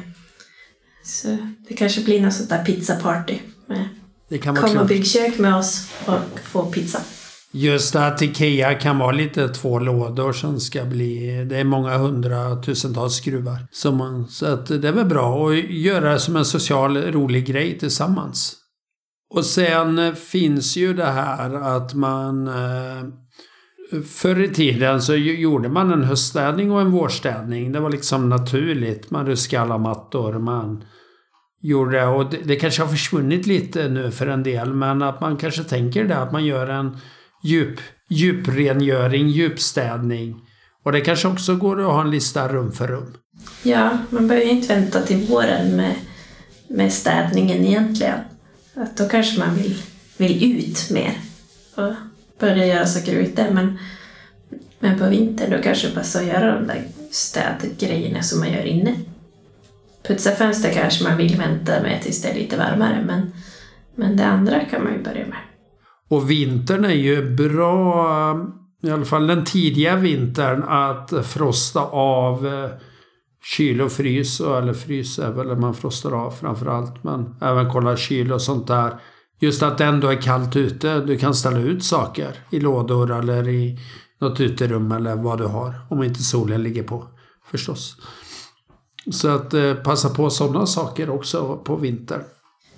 Så 1.05 1.39
det 1.69 1.75
kanske 1.75 2.05
blir 2.05 2.21
något 2.21 2.33
sånt 2.33 2.49
där 2.49 2.65
pizzaparty. 2.65 3.39
Det 4.29 4.39
kan 4.39 4.55
vara 4.55 4.69
Kom 4.69 4.79
och 4.79 4.87
bygg 4.87 5.07
kök 5.07 5.39
med 5.39 5.57
oss 5.57 5.91
och 6.07 6.41
få 6.41 6.65
pizza. 6.65 7.01
Just 7.57 7.97
att 7.97 8.23
IKEA 8.23 8.75
kan 8.75 8.99
vara 8.99 9.13
lite 9.13 9.49
två 9.49 9.79
lådor 9.79 10.33
som 10.33 10.61
ska 10.61 10.85
bli... 10.85 11.45
Det 11.45 11.57
är 11.57 11.65
många 11.65 11.97
hundratusentals 11.97 13.15
skruvar. 13.15 13.67
Så, 13.71 13.93
man, 13.93 14.29
så 14.29 14.47
att 14.47 14.67
det 14.67 14.89
är 14.89 14.93
väl 14.93 15.07
bra 15.07 15.49
att 15.49 15.71
göra 15.71 16.13
det 16.13 16.19
som 16.19 16.37
en 16.37 16.45
social 16.45 16.97
rolig 16.97 17.47
grej 17.47 17.79
tillsammans. 17.79 18.57
Och 19.35 19.45
sen 19.45 20.17
finns 20.17 20.77
ju 20.77 20.95
det 20.95 21.05
här 21.05 21.55
att 21.77 21.95
man 21.95 22.49
eh, 22.49 23.05
Förr 24.03 24.41
i 24.41 24.49
tiden 24.49 25.03
så 25.03 25.15
gjorde 25.15 25.69
man 25.69 25.93
en 25.93 26.05
höststädning 26.05 26.73
och 26.73 26.81
en 26.81 26.91
vårstädning. 26.91 27.73
Det 27.73 27.81
var 27.81 27.91
liksom 27.91 28.29
naturligt. 28.29 29.11
Man 29.11 29.27
ruskade 29.27 29.63
alla 29.63 29.79
mattor. 29.79 30.39
Man 30.39 30.85
gjorde. 31.61 32.07
Och 32.07 32.31
det, 32.31 32.39
det 32.45 32.57
kanske 32.57 32.83
har 32.83 32.89
försvunnit 32.89 33.47
lite 33.47 33.89
nu 33.89 34.11
för 34.11 34.27
en 34.27 34.43
del. 34.43 34.75
Men 34.75 35.03
att 35.03 35.21
man 35.21 35.37
kanske 35.37 35.65
tänker 35.65 36.05
det. 36.05 36.17
Att 36.17 36.33
man 36.33 36.45
gör 36.45 36.69
en 36.69 36.97
djup, 37.45 37.81
djuprengöring, 38.09 39.29
djupstädning. 39.29 40.41
Och 40.85 40.93
det 40.93 41.01
kanske 41.01 41.29
också 41.29 41.57
går 41.57 41.81
att 41.81 41.93
ha 41.93 42.01
en 42.01 42.11
lista 42.11 42.49
rum 42.49 42.73
för 42.73 42.89
rum. 42.89 43.15
Ja, 43.63 43.99
man 44.11 44.29
behöver 44.29 44.47
ju 44.47 44.53
inte 44.53 44.75
vänta 44.75 45.03
till 45.03 45.27
våren 45.27 45.77
med, 45.77 45.95
med 46.69 46.93
städningen 46.93 47.65
egentligen. 47.65 48.19
Att 48.75 48.97
då 48.97 49.09
kanske 49.09 49.39
man 49.39 49.55
vill, 49.55 49.83
vill 50.17 50.61
ut 50.61 50.91
mer. 50.91 51.19
Och 51.75 51.93
börja 52.39 52.67
göra 52.67 52.87
saker 52.87 53.13
ute. 53.13 53.51
Men, 53.51 53.79
men 54.79 54.99
på 54.99 55.09
vintern 55.09 55.51
då 55.51 55.63
kanske 55.63 55.89
det 55.89 55.95
passar 55.95 56.21
att 56.21 56.27
göra 56.27 56.55
de 56.55 56.67
där 56.67 56.83
städgrejerna 57.11 58.23
som 58.23 58.41
man 58.41 58.53
gör 58.53 58.65
inne. 58.65 58.95
Putsa 60.03 60.31
fönster 60.31 60.73
kanske 60.73 61.05
man 61.05 61.17
vill 61.17 61.37
vänta 61.37 61.83
med 61.83 62.03
tills 62.03 62.23
det 62.23 62.29
är 62.29 62.35
lite 62.35 62.57
varmare 62.57 63.05
men, 63.07 63.33
men 63.95 64.17
det 64.17 64.25
andra 64.27 64.65
kan 64.65 64.85
man 64.85 64.93
ju 64.93 65.03
börja 65.03 65.27
med. 65.27 65.39
Och 66.09 66.31
vintern 66.31 66.85
är 66.85 66.95
ju 66.95 67.35
bra, 67.35 68.47
i 68.83 68.91
alla 68.91 69.05
fall 69.05 69.27
den 69.27 69.45
tidiga 69.45 69.97
vintern, 69.97 70.63
att 70.63 71.27
frosta 71.27 71.81
av 71.91 72.47
eh, 72.47 72.71
kyl 73.57 73.81
och 73.81 73.93
frys, 73.93 74.41
eller 74.41 74.73
frys 74.73 75.19
är 75.19 75.33
väl 75.33 75.57
man 75.57 75.75
frostar 75.75 76.13
av 76.13 76.31
framförallt, 76.31 77.05
men 77.05 77.37
även 77.41 77.71
kolla 77.71 77.97
kyl 77.97 78.33
och 78.33 78.43
sånt 78.43 78.67
där 78.67 78.99
Just 79.45 79.63
att 79.63 79.79
det 79.79 79.85
ändå 79.85 80.09
är 80.09 80.23
kallt 80.23 80.57
ute. 80.57 81.01
Du 81.01 81.19
kan 81.19 81.35
ställa 81.35 81.59
ut 81.59 81.85
saker 81.85 82.37
i 82.51 82.61
lådor 82.61 83.13
eller 83.13 83.49
i 83.49 83.79
något 84.19 84.41
uterum 84.41 84.93
eller 84.93 85.17
vad 85.17 85.39
du 85.39 85.45
har. 85.45 85.75
Om 85.91 86.03
inte 86.03 86.23
solen 86.23 86.63
ligger 86.63 86.83
på 86.83 87.05
förstås. 87.51 87.97
Så 89.11 89.29
att 89.29 89.55
eh, 89.55 89.75
passa 89.75 90.11
på 90.11 90.31
sådana 90.31 90.67
saker 90.67 91.11
också 91.11 91.57
på 91.57 91.77
vintern. 91.77 92.23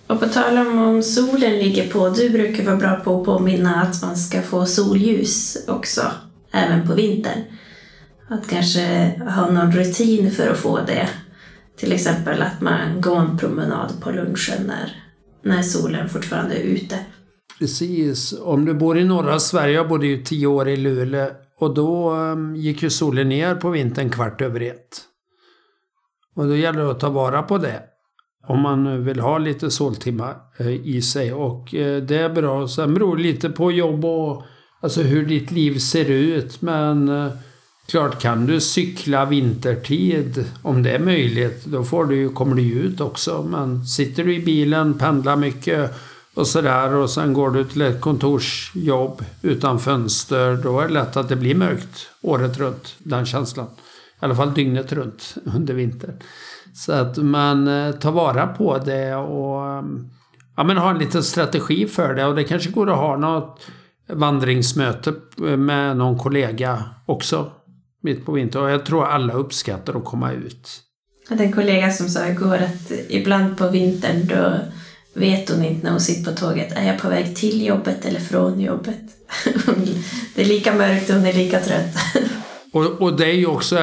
Och 0.07 0.21
på 0.21 0.27
tal 0.27 0.59
om 0.59 0.79
om 0.79 1.03
solen 1.03 1.59
ligger 1.59 1.91
på, 1.91 2.09
du 2.09 2.31
brukar 2.31 2.65
vara 2.65 2.77
bra 2.77 2.97
på 2.97 3.21
att 3.21 3.27
påminna 3.27 3.83
att 3.83 4.03
man 4.03 4.17
ska 4.17 4.43
få 4.43 4.67
solljus 4.67 5.57
också, 5.69 6.03
även 6.53 6.87
på 6.87 6.95
vintern. 6.95 7.43
Att 8.29 8.49
kanske 8.49 9.13
ha 9.37 9.51
någon 9.51 9.73
rutin 9.73 10.31
för 10.31 10.51
att 10.51 10.59
få 10.59 10.81
det. 10.87 11.09
Till 11.77 11.93
exempel 11.93 12.43
att 12.43 12.61
man 12.61 13.01
går 13.01 13.17
en 13.17 13.39
promenad 13.39 13.93
på 14.01 14.11
lunchen 14.11 14.63
när 14.67 15.07
när 15.47 15.63
solen 15.63 16.09
fortfarande 16.09 16.55
är 16.55 16.63
ute. 16.63 16.99
Precis. 17.59 18.35
Om 18.41 18.65
du 18.65 18.75
bor 18.75 18.99
i 18.99 19.05
norra 19.05 19.39
Sverige, 19.39 19.75
jag 19.75 19.89
bodde 19.89 20.07
ju 20.07 20.23
tio 20.23 20.47
år 20.47 20.69
i 20.69 20.77
Luleå 20.77 21.31
och 21.59 21.75
då 21.75 22.11
ehm, 22.11 22.57
gick 22.57 22.83
ju 22.83 22.91
solen 22.91 23.29
ner 23.29 23.55
på 23.55 23.71
vintern 23.71 24.11
kvart 24.11 24.41
över 24.41 24.61
ett. 24.61 25.01
Och 26.37 26.47
då 26.47 26.57
gäller 26.57 26.79
det 26.85 26.91
att 26.91 27.01
ta 27.01 27.09
vara 27.09 27.43
på 27.43 27.59
det. 27.59 27.83
Om 28.47 28.61
man 28.61 29.05
vill 29.05 29.21
ha 29.21 29.39
lite 29.39 29.71
soltimmar 29.71 30.37
eh, 30.57 30.87
i 30.87 31.03
sig 31.03 31.33
och 31.33 31.75
eh, 31.75 32.03
det 32.03 32.17
är 32.17 32.29
bra. 32.29 32.69
Sen 32.69 32.95
beror 32.95 33.17
det 33.17 33.23
lite 33.23 33.51
på 33.51 33.73
jobb 33.73 34.05
och 34.05 34.43
alltså 34.81 35.03
hur 35.03 35.27
ditt 35.27 35.51
liv 35.51 35.79
ser 35.79 36.11
ut 36.11 36.63
men 36.63 37.09
eh, 37.09 37.33
klart 37.87 38.23
kan 38.23 38.47
du 38.47 38.61
cykla 38.61 39.25
vintertid 39.25 40.45
om 40.63 40.83
det 40.83 40.91
är 40.91 40.99
möjligt 40.99 41.65
då 41.65 41.85
får 41.85 42.05
du, 42.05 42.29
kommer 42.29 42.57
du 42.57 42.63
ju 42.63 42.83
ut 42.83 43.01
också. 43.01 43.47
Men 43.51 43.87
sitter 43.87 44.25
du 44.25 44.35
i 44.35 44.45
bilen, 44.45 44.99
pendlar 44.99 45.37
mycket 45.37 45.95
och 46.35 46.47
sådär 46.47 46.95
och 46.95 47.11
sen 47.11 47.33
går 47.33 47.51
du 47.51 47.65
till 47.65 47.83
ett 47.83 48.01
kontorsjobb 48.01 49.25
utan 49.43 49.81
fönster 49.81 50.57
då 50.57 50.81
är 50.81 50.89
det 50.89 50.95
lätt 50.95 51.17
att 51.17 51.29
det 51.29 51.37
blir 51.37 51.55
mörkt 51.55 52.09
året 52.23 52.59
runt. 52.59 52.95
Den 52.99 53.27
känslan. 53.27 53.67
I 53.67 54.25
alla 54.25 54.35
fall 54.35 54.55
dygnet 54.55 54.93
runt 54.93 55.35
under 55.57 55.75
vintern. 55.75 56.15
Så 56.77 56.93
att 56.93 57.17
man 57.17 57.69
eh, 57.69 57.93
tar 57.93 58.13
vara 58.13 58.47
på 58.47 58.79
det 58.79 59.15
och 59.15 59.67
mm, 59.67 60.11
ja, 60.57 60.65
men 60.65 60.77
har 60.77 60.91
en 60.91 60.99
liten 60.99 61.23
strategi 61.23 61.87
för 61.87 62.15
det. 62.15 62.25
Och 62.25 62.35
det 62.35 62.45
kanske 62.45 62.71
går 62.71 62.91
att 62.91 62.99
ha 62.99 63.17
något 63.17 63.61
vandringsmöte 64.13 65.15
eh, 65.47 65.57
med 65.57 65.97
någon 65.97 66.19
kollega 66.19 66.85
också. 67.07 67.51
Mitt 68.03 68.27
på 68.27 68.33
vintern. 68.33 68.63
Och 68.63 68.71
jag 68.71 68.87
tror 68.87 69.07
alla 69.07 69.33
uppskattar 69.35 69.95
att 69.95 70.05
komma 70.05 70.33
ut. 70.33 70.69
Jag 71.23 71.37
hade 71.37 71.45
en 71.45 71.53
kollega 71.53 71.91
som 71.91 72.09
sa 72.09 72.27
igår 72.27 72.57
att 72.57 72.93
ibland 73.09 73.59
på 73.59 73.69
vintern 73.69 74.27
då 74.27 74.59
vet 75.21 75.51
hon 75.51 75.65
inte 75.65 75.85
när 75.85 75.91
hon 75.91 76.01
sitter 76.01 76.33
på 76.33 76.37
tåget. 76.39 76.73
Är 76.73 76.87
jag 76.87 76.99
på 76.99 77.09
väg 77.09 77.37
till 77.37 77.67
jobbet 77.67 78.05
eller 78.05 78.21
från 78.21 78.61
jobbet? 78.61 79.03
det 80.35 80.43
är 80.43 80.47
lika 80.47 80.75
mörkt 80.75 81.11
och 81.11 81.17
hon 81.17 81.27
är 81.27 81.33
lika 81.33 81.61
trött. 81.61 81.95
Och, 82.77 83.03
och, 83.03 83.17
det 83.17 83.27
är 83.27 83.35
ju 83.35 83.47
också 83.47 83.79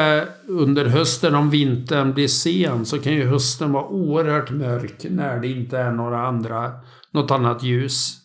under 0.48 0.86
hösten, 0.86 1.36
om 1.36 1.50
vintern 1.50 2.14
blir 2.14 2.28
sen, 2.28 2.86
så 2.86 3.00
kan 3.00 3.14
ju 3.14 3.28
hösten 3.28 3.72
vara 3.72 3.88
oerhört 3.88 4.52
mörk 4.52 5.06
när 5.10 5.40
det 5.40 5.48
inte 5.48 5.78
är 5.78 5.92
några 5.92 6.28
andra, 6.28 6.72
något 7.12 7.32
annat 7.32 7.64
ljus. 7.64 8.18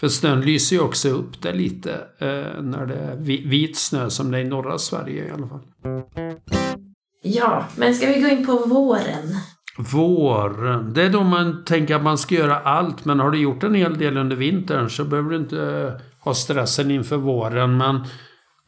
För 0.00 0.08
snön 0.08 0.40
lyser 0.40 0.76
ju 0.76 0.82
också 0.82 1.08
upp 1.08 1.42
det 1.42 1.52
lite 1.52 1.92
eh, 2.18 2.62
när 2.62 2.86
det 2.86 2.94
är 2.94 3.16
vit 3.48 3.76
snö 3.78 4.10
som 4.10 4.30
det 4.30 4.38
är 4.38 4.42
i 4.42 4.48
norra 4.48 4.78
Sverige 4.78 5.24
i 5.24 5.30
alla 5.30 5.48
fall. 5.48 5.60
Ja, 7.22 7.64
men 7.76 7.94
ska 7.94 8.06
vi 8.06 8.20
gå 8.20 8.28
in 8.28 8.46
på 8.46 8.52
våren? 8.52 9.36
Våren, 9.78 10.94
det 10.94 11.02
är 11.02 11.10
då 11.10 11.22
man 11.22 11.64
tänker 11.64 11.96
att 11.96 12.02
man 12.02 12.18
ska 12.18 12.34
göra 12.34 12.58
allt. 12.58 13.04
Men 13.04 13.20
har 13.20 13.30
du 13.30 13.38
gjort 13.38 13.62
en 13.62 13.74
hel 13.74 13.98
del 13.98 14.16
under 14.16 14.36
vintern 14.36 14.90
så 14.90 15.04
behöver 15.04 15.30
du 15.30 15.36
inte 15.36 15.92
ha 16.20 16.34
stressen 16.34 16.90
inför 16.90 17.16
våren. 17.16 17.76
Men 17.76 18.00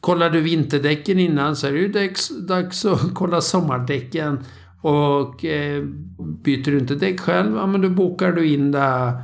Kollar 0.07 0.29
du 0.29 0.41
vinterdäcken 0.41 1.19
innan 1.19 1.55
så 1.55 1.67
är 1.67 1.71
det 1.71 1.79
ju 1.79 1.87
dags, 1.87 2.29
dags 2.47 2.85
att 2.85 2.99
kolla 3.13 3.41
sommardäcken. 3.41 4.39
Och 4.81 5.45
eh, 5.45 5.83
byter 6.43 6.71
du 6.71 6.79
inte 6.79 6.95
däck 6.95 7.19
själv, 7.19 7.55
ja 7.55 7.67
men 7.67 7.81
då 7.81 7.89
bokar 7.89 8.31
du 8.31 8.47
in 8.47 8.71
det 8.71 9.21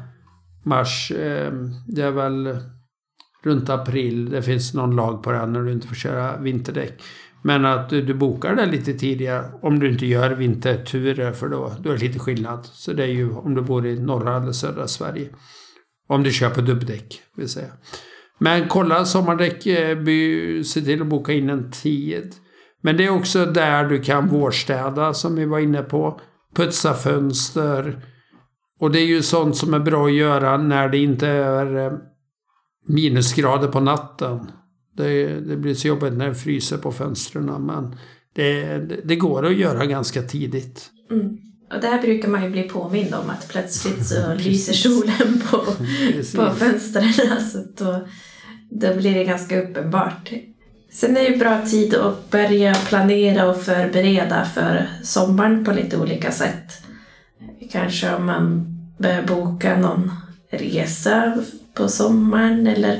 mars. 0.63 1.11
Eh, 1.11 1.53
det 1.87 2.01
är 2.01 2.11
väl 2.11 2.57
runt 3.43 3.69
april. 3.69 4.29
Det 4.29 4.41
finns 4.41 4.73
någon 4.73 4.95
lag 4.95 5.23
på 5.23 5.31
det 5.31 5.45
när 5.45 5.61
du 5.61 5.71
inte 5.71 5.87
får 5.87 5.95
köra 5.95 6.37
vinterdäck. 6.37 7.01
Men 7.41 7.65
att 7.65 7.89
du, 7.89 8.01
du 8.01 8.13
bokar 8.13 8.55
det 8.55 8.65
lite 8.65 8.93
tidigare 8.93 9.45
om 9.61 9.79
du 9.79 9.91
inte 9.91 10.05
gör 10.05 10.31
vinterturer 10.31 11.31
för 11.31 11.49
då, 11.49 11.71
då 11.79 11.89
är 11.89 11.93
det 11.93 12.07
lite 12.07 12.19
skillnad. 12.19 12.65
Så 12.65 12.93
det 12.93 13.03
är 13.03 13.13
ju 13.13 13.31
om 13.31 13.55
du 13.55 13.61
bor 13.61 13.85
i 13.85 13.99
norra 13.99 14.37
eller 14.37 14.51
södra 14.51 14.87
Sverige. 14.87 15.29
Om 16.07 16.23
du 16.23 16.31
kör 16.31 16.49
på 16.49 16.61
dubbdäck 16.61 17.21
vill 17.35 17.49
säga. 17.49 17.71
Men 18.39 18.67
kolla 18.67 19.05
sommardäck, 19.05 19.65
eh, 19.65 19.97
se 20.63 20.81
till 20.81 21.01
att 21.01 21.07
boka 21.07 21.33
in 21.33 21.49
en 21.49 21.71
tid. 21.71 22.35
Men 22.81 22.97
det 22.97 23.05
är 23.05 23.09
också 23.09 23.45
där 23.45 23.85
du 23.85 23.99
kan 23.99 24.27
vårstäda 24.27 25.13
som 25.13 25.35
vi 25.35 25.45
var 25.45 25.59
inne 25.59 25.81
på. 25.81 26.19
Putsa 26.55 26.93
fönster. 26.93 28.05
Och 28.79 28.91
det 28.91 28.99
är 28.99 29.05
ju 29.05 29.21
sånt 29.21 29.55
som 29.55 29.73
är 29.73 29.79
bra 29.79 30.05
att 30.05 30.13
göra 30.13 30.57
när 30.57 30.89
det 30.89 30.97
inte 30.97 31.27
är 31.27 31.75
eh, 31.75 31.93
minusgrader 32.87 33.67
på 33.67 33.79
natten. 33.79 34.51
Det, 34.97 35.39
det 35.39 35.57
blir 35.57 35.73
så 35.73 35.87
jobbigt 35.87 36.13
när 36.13 36.27
det 36.27 36.35
fryser 36.35 36.77
på 36.77 36.91
fönstren 36.91 37.45
men 37.45 37.95
det, 38.35 38.77
det 39.03 39.15
går 39.15 39.45
att 39.45 39.55
göra 39.55 39.85
ganska 39.85 40.21
tidigt. 40.21 40.89
Mm. 41.11 41.37
Och 41.73 41.81
där 41.81 42.01
brukar 42.01 42.27
man 42.27 42.43
ju 42.43 42.49
bli 42.49 42.63
påmind 42.63 43.13
om 43.13 43.29
att 43.29 43.47
plötsligt 43.47 44.07
så 44.07 44.33
lyser 44.37 44.73
solen 44.73 45.43
på, 45.49 45.57
på 46.35 46.55
fönstren. 46.55 47.13
Alltså 47.31 47.57
då, 47.77 48.07
då 48.69 48.95
blir 48.95 49.15
det 49.15 49.23
ganska 49.23 49.61
uppenbart. 49.61 50.31
Sen 50.91 51.17
är 51.17 51.21
det 51.21 51.27
ju 51.27 51.37
bra 51.37 51.65
tid 51.65 51.95
att 51.95 52.31
börja 52.31 52.73
planera 52.73 53.49
och 53.49 53.61
förbereda 53.61 54.45
för 54.45 54.89
sommaren 55.03 55.65
på 55.65 55.71
lite 55.71 55.97
olika 55.97 56.31
sätt. 56.31 56.81
Kanske 57.71 58.15
om 58.15 58.25
man 58.25 58.65
börjar 58.97 59.23
boka 59.23 59.77
någon 59.77 60.11
resa 60.49 61.37
på 61.73 61.87
sommaren 61.87 62.67
eller 62.67 62.99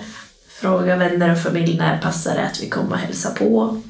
fråga 0.49 0.95
vänner 0.95 1.31
och 1.31 1.39
familj 1.39 1.77
när 1.77 2.01
passar 2.01 2.35
det 2.35 2.45
att 2.45 2.63
vi 2.63 2.69
kommer 2.69 2.91
och 2.91 2.97
hälsa 2.97 3.29
på. 3.29 3.81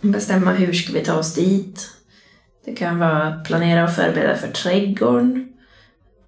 Bestämma 0.00 0.52
hur 0.52 0.72
ska 0.72 0.92
vi 0.92 1.04
ta 1.04 1.14
oss 1.14 1.34
dit. 1.34 1.97
Det 2.68 2.74
kan 2.74 2.98
vara 2.98 3.22
att 3.22 3.44
planera 3.44 3.84
och 3.84 3.90
förbereda 3.90 4.36
för 4.36 4.48
trädgården. 4.48 5.48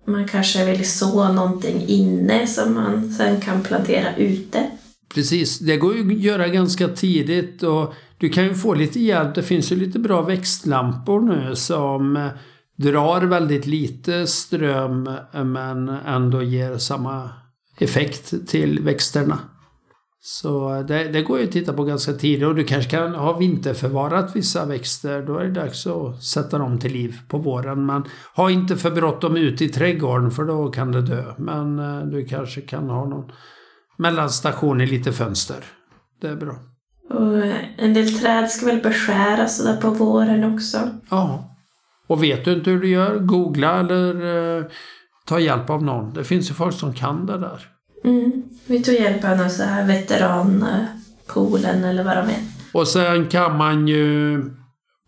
Man 0.07 0.29
kanske 0.29 0.64
vill 0.64 0.90
så 0.90 1.33
någonting 1.33 1.85
inne 1.87 2.46
som 2.46 2.74
man 2.74 3.12
sen 3.12 3.40
kan 3.40 3.62
plantera 3.62 4.16
ute. 4.16 4.70
Precis, 5.14 5.59
det 5.59 5.76
går 5.76 5.96
ju 5.96 6.16
att 6.16 6.20
göra 6.20 6.48
ganska 6.48 6.88
tidigt 6.88 7.62
och 7.62 7.94
du 8.18 8.29
kan 8.29 8.44
ju 8.44 8.55
få 8.55 8.74
lite 8.74 9.00
hjälp. 9.00 9.35
Det 9.35 9.42
finns 9.42 9.72
ju 9.72 9.76
lite 9.76 9.98
bra 9.98 10.22
växtlampor 10.22 11.20
nu 11.20 11.57
som 11.57 12.31
drar 12.76 13.22
väldigt 13.22 13.66
lite 13.66 14.26
ström 14.26 15.11
men 15.33 15.88
ändå 15.88 16.42
ger 16.42 16.79
samma 16.79 17.31
effekt 17.79 18.35
till 18.48 18.81
växterna. 18.83 19.38
Så 20.23 20.83
det, 20.89 21.05
det, 21.05 21.23
går 21.23 21.39
ju 21.39 21.45
att 21.45 21.53
titta 21.53 21.73
på 21.73 21.85
ganska 21.85 22.13
tidigt 22.13 22.47
och 22.47 22.55
du 22.55 22.65
kanske 22.65 22.91
kan 22.91 23.15
ha 23.15 23.39
vinterförvarat 23.39 24.37
vissa 24.37 24.67
växter. 24.67 25.23
Då 25.23 25.39
är 25.39 25.45
det 25.45 25.61
dags 25.61 25.87
att 25.87 26.23
sätta 26.23 26.59
dem 26.59 26.79
till 26.79 26.93
liv 26.93 27.19
på 27.29 27.39
våren. 27.39 27.87
Men 27.87 28.05
ha 28.37 28.51
inte 28.51 28.77
för 28.77 28.91
bråttom 28.91 29.37
ut 29.37 29.63
i 29.63 29.69
trädgården 29.69 30.31
för 30.31 30.45
då 30.45 30.71
kan 30.71 30.93
det 30.93 31.03
dö. 31.03 31.25
Men 31.39 31.79
eh, 31.79 32.07
du 32.07 32.25
kanske 32.25 32.61
kan 32.61 32.91
ha 32.91 33.05
någon 33.05 33.33
mellanstation 33.97 34.81
i 34.81 34.87
lite 34.87 35.13
fönster. 35.13 35.65
Det 36.21 36.29
är 36.29 36.37
bra. 36.37 36.55
Och 37.11 37.45
en 37.79 37.95
del 37.95 38.19
träd 38.19 38.51
ska 38.51 38.67
väl 38.67 38.83
beskäras 38.83 39.57
sådär 39.57 39.77
på 39.77 39.91
våren 39.91 40.55
också? 40.55 40.79
Ja. 41.11 41.57
Och 42.07 42.23
vet 42.23 42.45
du 42.45 42.53
inte 42.53 42.71
hur 42.71 42.81
du 42.81 42.89
gör, 42.89 43.19
googla 43.19 43.81
eller 43.81 44.59
eh, 44.59 44.65
ta 45.27 45.41
hjälp 45.41 45.71
av 45.71 45.85
någon. 45.85 46.15
Det 46.15 46.25
finns 46.25 46.51
ju 46.51 46.55
folk 46.55 46.75
som 46.75 46.95
kan 46.95 47.27
det 47.27 47.39
där. 47.39 47.67
Mm. 48.05 48.43
Vi 48.67 48.83
tog 48.83 48.95
hjälp 48.95 49.25
av 49.25 49.37
någon 49.37 49.51
så 49.51 49.63
här 49.63 49.87
veteranpoolen 49.87 51.85
eller 51.85 52.05
vad 52.05 52.17
de 52.17 52.21
är. 52.21 52.41
Och 52.73 52.89
sen 52.89 53.27
kan 53.27 53.57
man 53.57 53.89
ju 53.89 54.43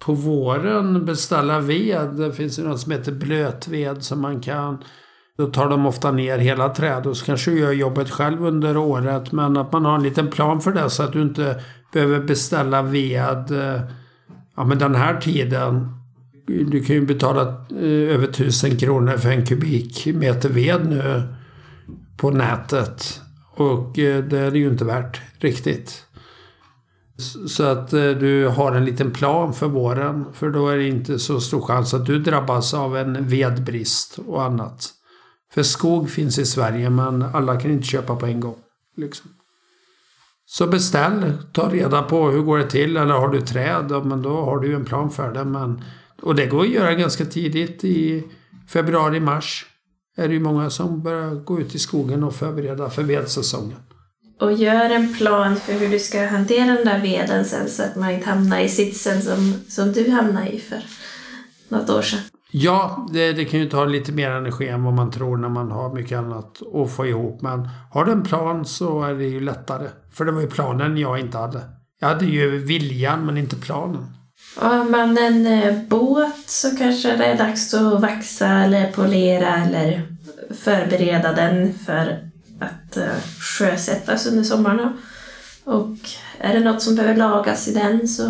på 0.01 0.13
våren 0.13 1.07
beställa 1.07 1.61
ved. 1.61 2.09
Det 2.09 2.33
finns 2.33 2.59
ju 2.59 2.63
något 2.63 2.81
som 2.81 2.93
heter 2.93 3.13
blötved 3.13 4.03
som 4.03 4.21
man 4.21 4.41
kan 4.41 4.79
då 5.37 5.47
tar 5.47 5.69
de 5.69 5.87
ofta 5.87 6.13
ner 6.13 6.39
hela 6.39 6.69
träd 6.69 7.07
och 7.07 7.17
så 7.17 7.25
kanske 7.25 7.51
du 7.51 7.59
gör 7.59 7.73
jobbet 7.73 8.11
själv 8.11 8.47
under 8.47 8.77
året. 8.77 9.33
Men 9.33 9.57
att 9.57 9.73
man 9.73 9.85
har 9.85 9.95
en 9.95 10.03
liten 10.03 10.31
plan 10.31 10.61
för 10.61 10.73
det 10.73 10.91
så 10.91 11.03
att 11.03 11.13
du 11.13 11.23
inte 11.23 11.61
behöver 11.93 12.21
beställa 12.21 12.83
ved 12.83 13.51
eh, 13.51 13.81
ja, 14.57 14.65
men 14.65 14.79
den 14.79 14.95
här 14.95 15.21
tiden. 15.21 15.89
Du 16.47 16.85
kan 16.85 16.97
ju 16.97 17.07
betala 17.07 17.43
eh, 17.71 18.15
över 18.15 18.27
tusen 18.27 18.77
kronor 18.77 19.17
för 19.17 19.31
en 19.31 19.47
kubikmeter 19.47 20.49
ved 20.49 20.87
nu 20.87 21.23
på 22.23 22.31
nätet. 22.31 23.21
Och 23.55 23.99
eh, 23.99 24.25
det 24.25 24.39
är 24.39 24.51
det 24.51 24.59
ju 24.59 24.69
inte 24.69 24.85
värt 24.85 25.21
riktigt. 25.39 26.07
Så 27.49 27.65
att 27.65 27.93
eh, 27.93 28.11
du 28.11 28.49
har 28.49 28.73
en 28.73 28.85
liten 28.85 29.11
plan 29.11 29.55
för 29.55 29.69
våren. 29.69 30.25
För 30.33 30.51
då 30.51 30.69
är 30.69 30.77
det 30.77 30.89
inte 30.89 31.19
så 31.19 31.41
stor 31.41 31.61
chans 31.61 31.95
att 31.95 32.07
du 32.07 32.19
drabbas 32.19 32.75
av 32.75 32.97
en 32.97 33.29
vedbrist 33.29 34.19
och 34.27 34.43
annat. 34.43 34.91
För 35.55 35.63
skog 35.63 36.11
finns 36.11 36.39
i 36.39 36.47
Sverige 36.47 36.91
men 36.91 37.23
alla 37.23 37.61
kan 37.61 37.71
inte 37.71 37.87
köpa 37.87 38.17
på 38.17 38.27
en 38.27 38.41
gång. 38.41 38.59
Liksom. 38.97 39.31
Så 40.47 40.67
beställ, 40.67 41.33
ta 41.53 41.71
reda 41.71 42.03
på 42.03 42.31
hur 42.31 42.43
går 42.43 42.59
det 42.59 42.71
till 42.71 42.97
eller 42.97 43.15
har 43.15 43.29
du 43.29 43.41
träd, 43.41 44.07
men 44.07 44.23
då 44.23 44.45
har 44.45 44.59
du 44.59 44.75
en 44.75 44.85
plan 44.85 45.11
för 45.11 45.33
det. 45.33 45.45
Men, 45.45 45.85
och 46.23 46.35
det 46.35 46.47
går 46.47 46.61
att 46.61 46.71
göra 46.71 46.95
ganska 46.95 47.25
tidigt 47.25 47.85
i 47.85 48.25
februari, 48.69 49.21
mars 49.21 49.67
är 50.17 50.29
det 50.29 50.35
ju 50.35 50.41
många 50.41 50.71
som 50.71 51.03
börjar 51.03 51.31
gå 51.35 51.61
ut 51.61 51.75
i 51.75 51.79
skogen 51.79 52.25
och 52.25 52.35
förbereda 52.35 52.91
för 52.91 53.03
vedsäsongen. 53.03 53.79
Och 54.41 54.53
gör 54.53 54.91
en 54.91 55.15
plan 55.15 55.57
för 55.57 55.73
hur 55.73 55.89
du 55.89 55.99
ska 55.99 56.27
hantera 56.27 56.67
den 56.67 56.85
där 56.85 57.01
veden 57.01 57.45
sen 57.45 57.69
så 57.69 57.83
att 57.83 57.97
man 57.97 58.11
inte 58.11 58.29
hamnar 58.29 58.61
i 58.61 58.69
sitsen 58.69 59.23
som, 59.23 59.55
som 59.69 59.93
du 59.93 60.11
hamnade 60.11 60.51
i 60.51 60.61
för 60.61 60.83
något 61.69 61.91
år 61.91 62.03
sedan. 62.03 62.21
Ja, 62.55 63.09
det, 63.13 63.33
det 63.33 63.45
kan 63.45 63.61
ju 63.61 63.69
ta 63.69 63.85
lite 63.85 64.13
mer 64.13 64.31
energi 64.31 64.69
än 64.69 64.85
vad 64.85 64.95
man 64.95 65.11
tror 65.11 65.37
när 65.37 65.49
man 65.49 65.71
har 65.71 65.95
mycket 65.95 66.19
annat 66.19 66.63
att 66.75 66.93
få 66.93 67.07
ihop. 67.07 67.43
Men 67.43 67.69
har 67.91 68.05
du 68.05 68.13
en 68.13 68.23
plan 68.23 68.65
så 68.65 69.03
är 69.03 69.15
det 69.15 69.25
ju 69.25 69.41
lättare. 69.41 69.89
För 70.13 70.25
det 70.25 70.33
var 70.33 70.41
ju 70.41 70.51
planen 70.51 70.97
jag 70.97 71.21
inte 71.21 71.39
hade. 71.39 71.61
Jag 72.01 72.09
hade 72.09 72.27
ju 72.27 72.59
viljan 72.59 73.27
men 73.27 73.39
inte 73.39 73.57
planen. 73.57 74.07
Har 74.57 74.85
man 74.85 75.19
en 75.19 75.47
eh, 75.47 75.79
båt 75.89 76.43
så 76.47 76.77
kanske 76.77 77.17
det 77.17 77.25
är 77.25 77.39
dags 77.39 77.75
att 77.75 78.01
vaxa 78.01 78.49
eller 78.49 78.93
polera 78.93 79.55
eller 79.65 80.03
förbereda 80.55 81.33
den 81.33 81.75
för 81.87 82.19
att 82.61 82.97
eh, 82.97 83.21
sjösättas 83.59 84.27
under 84.27 84.43
sommaren. 84.43 84.93
Och 85.65 85.97
är 86.39 86.55
det 86.55 86.61
något 86.61 86.83
som 86.83 86.95
behöver 86.95 87.17
lagas 87.17 87.69
i 87.69 87.75
den 87.75 88.09
så 88.09 88.25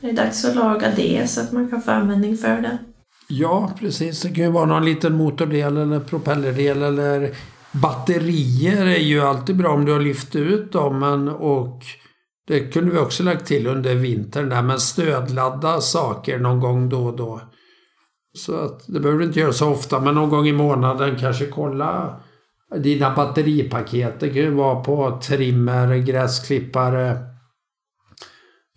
är 0.00 0.06
det 0.06 0.12
dags 0.12 0.44
att 0.44 0.56
laga 0.56 0.90
det 0.96 1.30
så 1.30 1.40
att 1.40 1.52
man 1.52 1.70
kan 1.70 1.82
få 1.82 1.90
användning 1.90 2.36
för 2.36 2.60
den. 2.60 2.78
Ja, 3.28 3.72
precis. 3.78 4.22
Det 4.22 4.28
kan 4.28 4.44
ju 4.44 4.50
vara 4.50 4.66
någon 4.66 4.84
liten 4.84 5.14
motordel 5.14 5.76
eller 5.76 6.00
propellerdel 6.00 6.82
eller 6.82 7.30
batterier 7.72 8.86
är 8.86 9.00
ju 9.00 9.20
alltid 9.20 9.56
bra 9.56 9.74
om 9.74 9.84
du 9.84 9.92
har 9.92 10.00
lyft 10.00 10.36
ut 10.36 10.72
dem. 10.72 10.98
Men, 10.98 11.28
och 11.28 11.82
det 12.48 12.72
kunde 12.72 12.90
vi 12.90 12.98
också 12.98 13.22
lagt 13.22 13.46
till 13.46 13.66
under 13.66 13.94
vintern 13.94 14.48
där, 14.48 14.62
men 14.62 14.80
stödladda 14.80 15.80
saker 15.80 16.38
någon 16.38 16.60
gång 16.60 16.88
då 16.88 17.06
och 17.06 17.16
då. 17.16 17.40
Så 18.34 18.56
att 18.56 18.86
det 18.86 19.00
behöver 19.00 19.20
du 19.20 19.26
inte 19.26 19.40
göra 19.40 19.52
så 19.52 19.70
ofta, 19.70 20.00
men 20.00 20.14
någon 20.14 20.28
gång 20.28 20.46
i 20.46 20.52
månaden 20.52 21.16
kanske 21.16 21.46
kolla 21.46 22.20
dina 22.76 23.14
batteripaket. 23.14 24.20
Det 24.20 24.28
kan 24.28 24.36
ju 24.36 24.50
vara 24.50 24.80
på 24.80 25.20
trimmer, 25.22 25.96
gräsklippare 25.96 27.18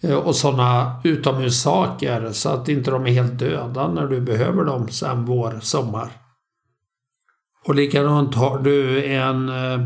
eh, 0.03 0.15
och 0.15 0.35
sådana 0.35 1.01
utomhussaker 1.03 2.31
så 2.31 2.49
att 2.49 2.69
inte 2.69 2.91
de 2.91 3.05
är 3.05 3.11
helt 3.11 3.39
döda 3.39 3.87
när 3.87 4.07
du 4.07 4.21
behöver 4.21 4.63
dem 4.63 4.89
sen 4.89 5.25
vår, 5.25 5.59
sommar. 5.61 6.11
Och 7.65 7.75
likadant 7.75 8.35
har 8.35 8.59
du 8.59 9.05
en 9.05 9.49
eh, 9.49 9.79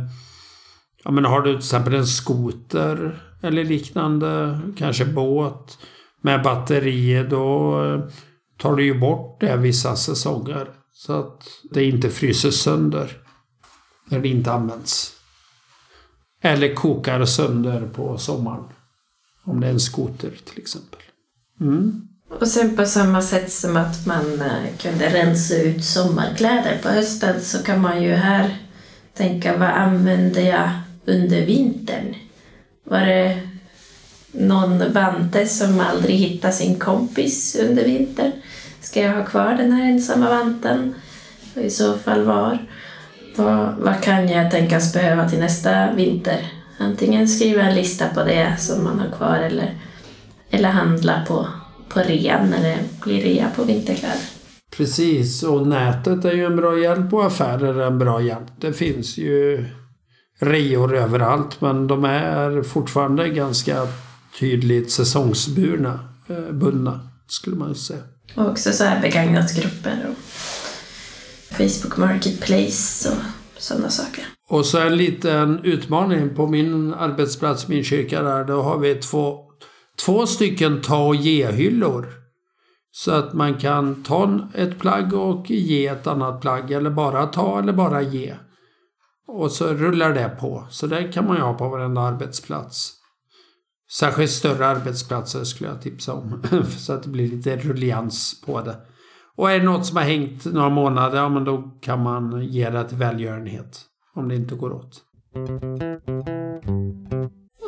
Ja 1.06 1.12
men 1.12 1.26
har 1.26 1.42
du 1.42 1.50
till 1.50 1.58
exempel 1.58 1.94
en 1.94 2.08
skoter 2.08 3.20
eller 3.46 3.64
liknande, 3.64 4.60
kanske 4.78 5.06
båt 5.06 5.78
med 6.22 6.44
batterier 6.44 7.24
då 7.24 7.84
eh, 7.84 8.10
tar 8.58 8.76
du 8.76 8.86
ju 8.86 9.00
bort 9.00 9.40
det 9.40 9.58
vissa 9.58 9.96
säsonger. 9.96 10.68
Så 10.94 11.14
att 11.14 11.44
det 11.72 11.86
inte 11.86 12.10
fryser 12.10 12.52
sönder 12.52 13.18
när 14.10 14.20
det 14.20 14.28
inte 14.28 14.52
används. 14.52 15.12
Eller 16.42 16.76
kokar 16.76 17.26
sönder 17.26 17.88
på 17.94 18.18
sommaren. 18.18 18.64
Om 19.44 19.60
det 19.60 19.68
är 19.68 19.72
en 19.72 19.80
skoter 19.80 20.32
till 20.46 20.58
exempel. 20.58 21.00
Mm. 21.62 22.08
Och 22.40 22.48
sen 22.48 22.76
på 22.76 22.86
samma 22.86 23.22
sätt 23.22 23.52
som 23.52 23.78
att 23.78 24.06
man 24.06 24.42
eh, 24.42 24.78
kunde 24.80 25.10
rensa 25.10 25.56
ut 25.56 25.84
sommarkläder 25.84 26.80
på 26.84 26.90
hösten 26.90 27.42
så 27.42 27.64
kan 27.64 27.82
man 27.82 28.04
ju 28.04 28.14
här 28.14 28.58
tänka 29.14 29.58
vad 29.58 29.70
använder 29.70 30.42
jag 30.42 30.70
under 31.06 31.46
vintern? 31.46 32.16
Var 32.88 33.00
det 33.00 33.40
någon 34.32 34.94
vante 34.94 35.48
som 35.48 35.80
aldrig 35.80 36.16
hittade 36.16 36.54
sin 36.54 36.80
kompis 36.80 37.56
under 37.56 37.84
vintern? 37.84 38.32
Ska 38.82 39.02
jag 39.02 39.14
ha 39.14 39.26
kvar 39.26 39.54
den 39.54 39.72
här 39.72 39.86
ensamma 39.86 40.30
vanten? 40.30 40.96
Och 41.56 41.62
i 41.62 41.70
så 41.70 41.94
fall 41.94 42.24
var? 42.24 42.58
Vad, 43.36 43.76
vad 43.76 44.02
kan 44.02 44.30
jag 44.30 44.52
tänkas 44.52 44.94
behöva 44.94 45.30
till 45.30 45.40
nästa 45.40 45.94
vinter? 45.94 46.48
Antingen 46.78 47.28
skriva 47.28 47.62
en 47.62 47.76
lista 47.76 48.08
på 48.08 48.24
det 48.24 48.56
som 48.60 48.84
man 48.84 49.00
har 49.00 49.18
kvar 49.18 49.38
eller, 49.38 49.76
eller 50.50 50.70
handla 50.70 51.26
på, 51.28 51.48
på 51.90 52.00
rean 52.00 52.50
när 52.50 52.64
det 52.64 52.78
blir 53.04 53.22
rea 53.22 53.50
på 53.56 53.64
vinterkläder. 53.64 54.20
Precis, 54.78 55.44
och 55.44 55.68
nätet 55.68 56.26
är 56.26 56.32
ju 56.32 56.46
en 56.46 56.56
bra 56.56 56.80
hjälp 56.80 57.14
och 57.14 57.26
affärer 57.26 57.80
är 57.80 57.88
en 57.88 58.00
bra 58.00 58.22
hjälp. 58.22 58.48
Det 58.58 58.74
finns 58.74 59.18
ju 59.18 59.66
reor 60.40 60.96
överallt 60.96 61.62
men 61.62 61.88
de 61.88 62.04
är 62.06 62.64
fortfarande 62.64 63.30
ganska 63.30 63.88
tydligt 64.40 64.92
säsongsburna, 64.92 66.00
eh, 66.28 66.52
bundna 66.52 67.00
skulle 67.28 67.56
man 67.56 67.76
säga. 67.76 68.00
Och 68.36 68.50
också 68.50 68.72
så 68.72 68.84
här 68.84 69.02
begagnatgrupper 69.02 70.08
och 70.10 70.18
Facebook 71.58 71.98
Marketplace 71.98 73.10
och 73.10 73.18
sådana 73.58 73.90
saker. 73.90 74.26
Och 74.48 74.66
så 74.66 74.80
en 74.80 74.98
liten 74.98 75.60
utmaning 75.64 76.36
på 76.36 76.48
min 76.48 76.94
arbetsplats, 76.94 77.68
min 77.68 77.84
kyrka 77.84 78.22
där, 78.22 78.44
då 78.44 78.62
har 78.62 78.78
vi 78.78 78.96
två, 78.96 79.40
två 80.06 80.28
stycken 80.28 80.82
ta 80.82 81.08
och 81.08 81.16
ge-hyllor. 81.16 82.08
Så 82.92 83.12
att 83.12 83.34
man 83.34 83.54
kan 83.54 84.04
ta 84.04 84.40
ett 84.54 84.80
plagg 84.80 85.14
och 85.14 85.52
ge 85.52 85.88
ett 85.88 86.08
annat 86.08 86.42
plagg 86.42 86.72
eller 86.72 86.90
bara 86.90 87.26
ta 87.26 87.60
eller 87.60 87.74
bara 87.74 88.02
ge. 88.02 88.36
Och 89.28 89.52
så 89.52 89.68
rullar 89.68 90.14
det 90.14 90.30
på. 90.40 90.68
Så 90.70 90.88
det 90.88 91.04
kan 91.04 91.28
man 91.28 91.38
ju 91.38 91.44
ha 91.44 91.54
på 91.54 91.70
varenda 91.70 92.02
arbetsplats. 92.02 92.94
Särskilt 93.92 94.32
större 94.32 94.68
arbetsplatser 94.68 95.44
skulle 95.44 95.70
jag 95.70 95.82
tipsa 95.82 96.14
om. 96.14 96.44
så 96.78 96.94
att 96.94 97.04
det 97.04 97.10
blir 97.10 97.28
lite 97.28 97.58
rullians 97.58 98.42
på 98.46 98.62
det. 98.62 98.76
Och 99.36 99.52
är 99.52 99.60
det 99.60 99.66
något 99.66 99.86
som 99.86 99.98
har 99.98 100.04
hängt 100.04 100.46
några 100.46 100.70
månader, 100.70 101.18
ja 101.18 101.30
men 101.30 101.44
då 101.44 101.72
kan 101.82 102.04
man 102.04 102.46
ge 102.46 102.70
det 102.70 102.90
till 102.90 102.98
välgörenhet. 102.98 103.82
Om 104.16 104.30
det 104.30 104.36
inte 104.36 104.56
går 104.56 104.74
åt. 104.74 105.02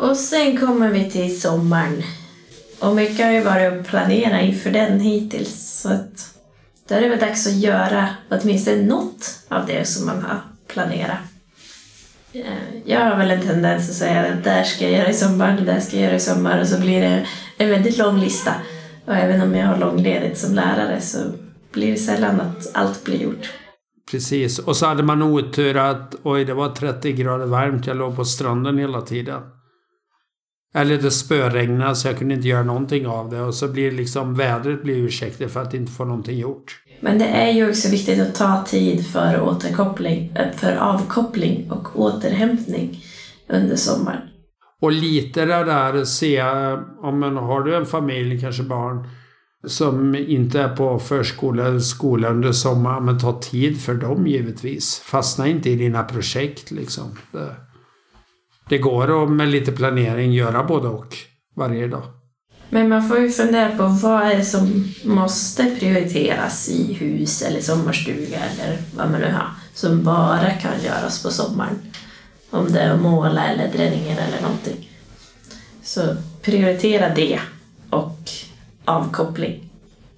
Och 0.01 0.17
sen 0.17 0.57
kommer 0.57 0.89
vi 0.91 1.11
till 1.11 1.41
sommaren. 1.41 2.03
Och 2.79 2.95
mycket 2.95 3.25
har 3.25 3.31
ju 3.31 3.41
varit 3.41 3.73
att 3.73 3.87
planera 3.87 4.41
inför 4.41 4.71
den 4.71 4.99
hittills. 4.99 5.81
Så 5.81 5.89
att 5.89 6.37
då 6.87 6.95
är 6.95 7.01
det 7.01 7.09
väl 7.09 7.19
dags 7.19 7.47
att 7.47 7.57
göra 7.57 8.09
åtminstone 8.29 8.85
något 8.85 9.45
av 9.49 9.65
det 9.65 9.87
som 9.87 10.05
man 10.05 10.21
har 10.21 10.41
planerat. 10.67 11.26
Eh, 12.45 12.81
jag 12.85 12.99
har 12.99 13.17
väl 13.17 13.31
en 13.31 13.41
tendens 13.41 13.89
att 13.89 13.95
säga 13.95 14.33
att 14.33 14.43
där 14.43 14.63
ska 14.63 14.83
jag 14.83 14.99
göra 14.99 15.09
i 15.09 15.13
sommar, 15.13 15.57
det 15.57 15.65
där 15.65 15.79
ska 15.79 15.95
jag 15.95 16.05
göra 16.05 16.15
i 16.15 16.19
sommar 16.19 16.59
och 16.59 16.67
så 16.67 16.79
blir 16.79 17.01
det 17.01 17.25
en 17.57 17.69
väldigt 17.69 17.97
lång 17.97 18.19
lista. 18.19 18.51
Och 19.05 19.15
även 19.15 19.41
om 19.41 19.55
jag 19.55 19.67
har 19.67 19.77
långledigt 19.77 20.37
som 20.37 20.55
lärare 20.55 21.01
så 21.01 21.17
blir 21.71 21.91
det 21.91 21.97
sällan 21.97 22.41
att 22.41 22.71
allt 22.73 23.05
blir 23.05 23.23
gjort. 23.23 23.51
Precis, 24.11 24.59
och 24.59 24.75
så 24.75 24.85
hade 24.85 25.03
man 25.03 25.21
otur 25.21 25.77
att 25.77 26.15
oj, 26.23 26.45
det 26.45 26.53
var 26.53 26.69
30 26.69 27.11
grader 27.11 27.45
varmt, 27.45 27.87
jag 27.87 27.97
låg 27.97 28.15
på 28.15 28.25
stranden 28.25 28.77
hela 28.77 29.01
tiden. 29.01 29.41
Eller 30.75 30.97
det 30.97 31.11
spöregnade 31.11 31.95
så 31.95 32.07
jag 32.07 32.17
kunde 32.17 32.33
inte 32.33 32.47
göra 32.47 32.63
någonting 32.63 33.07
av 33.07 33.29
det 33.29 33.41
och 33.41 33.55
så 33.55 33.67
blir 33.67 33.91
liksom 33.91 34.35
vädret 34.35 34.83
blir 34.83 34.95
ursäkter 34.95 35.47
för 35.47 35.61
att 35.61 35.73
inte 35.73 35.91
få 35.91 36.05
någonting 36.05 36.37
gjort. 36.37 36.81
Men 37.01 37.19
det 37.19 37.25
är 37.25 37.51
ju 37.51 37.69
också 37.69 37.89
viktigt 37.89 38.21
att 38.21 38.35
ta 38.35 38.63
tid 38.67 39.07
för 39.07 39.41
återkoppling, 39.41 40.31
eh, 40.35 40.51
för 40.55 40.75
avkoppling 40.75 41.71
och 41.71 41.99
återhämtning 41.99 43.03
under 43.49 43.75
sommaren. 43.75 44.21
Och 44.81 44.91
lite 44.91 45.45
det 45.45 45.63
där 45.63 46.05
se, 46.05 46.41
om 47.01 47.19
man 47.19 47.37
har 47.37 47.61
du 47.61 47.75
en 47.75 47.85
familj, 47.85 48.41
kanske 48.41 48.63
barn, 48.63 49.07
som 49.67 50.15
inte 50.15 50.61
är 50.61 50.75
på 50.75 50.99
förskola 50.99 51.67
eller 51.67 51.79
skola 51.79 52.29
under 52.29 52.51
sommaren, 52.51 53.05
men 53.05 53.19
ta 53.19 53.41
tid 53.41 53.81
för 53.81 53.93
dem 53.93 54.27
givetvis. 54.27 54.99
Fastna 54.99 55.47
inte 55.47 55.69
i 55.69 55.75
dina 55.75 56.03
projekt 56.03 56.71
liksom. 56.71 57.17
Det, 57.31 57.55
det 58.69 58.77
går 58.77 59.23
att 59.23 59.31
med 59.31 59.47
lite 59.47 59.71
planering 59.71 60.33
göra 60.33 60.63
både 60.63 60.87
och 60.87 61.15
varje 61.55 61.87
dag. 61.87 62.03
Men 62.69 62.89
man 62.89 63.09
får 63.09 63.19
ju 63.19 63.29
fundera 63.29 63.77
på 63.77 63.83
vad 63.87 64.21
är 64.21 64.35
det 64.35 64.45
som 64.45 64.93
måste 65.03 65.65
prioriteras 65.79 66.69
i 66.69 66.93
hus 66.93 67.41
eller 67.41 67.61
sommarstuga 67.61 68.37
eller 68.37 68.77
vad 68.95 69.11
man 69.11 69.21
nu 69.21 69.31
har, 69.31 69.49
som 69.73 70.03
bara 70.03 70.51
kan 70.51 70.83
göras 70.83 71.23
på 71.23 71.29
sommaren. 71.29 71.79
Om 72.49 72.71
det 72.71 72.79
är 72.79 72.93
att 72.93 73.01
måla 73.01 73.47
eller 73.47 73.71
dränningen 73.73 74.17
eller 74.17 74.41
någonting. 74.41 74.89
Så 75.83 76.01
prioritera 76.41 77.15
det 77.15 77.39
och 77.89 78.19
avkoppling 78.85 79.69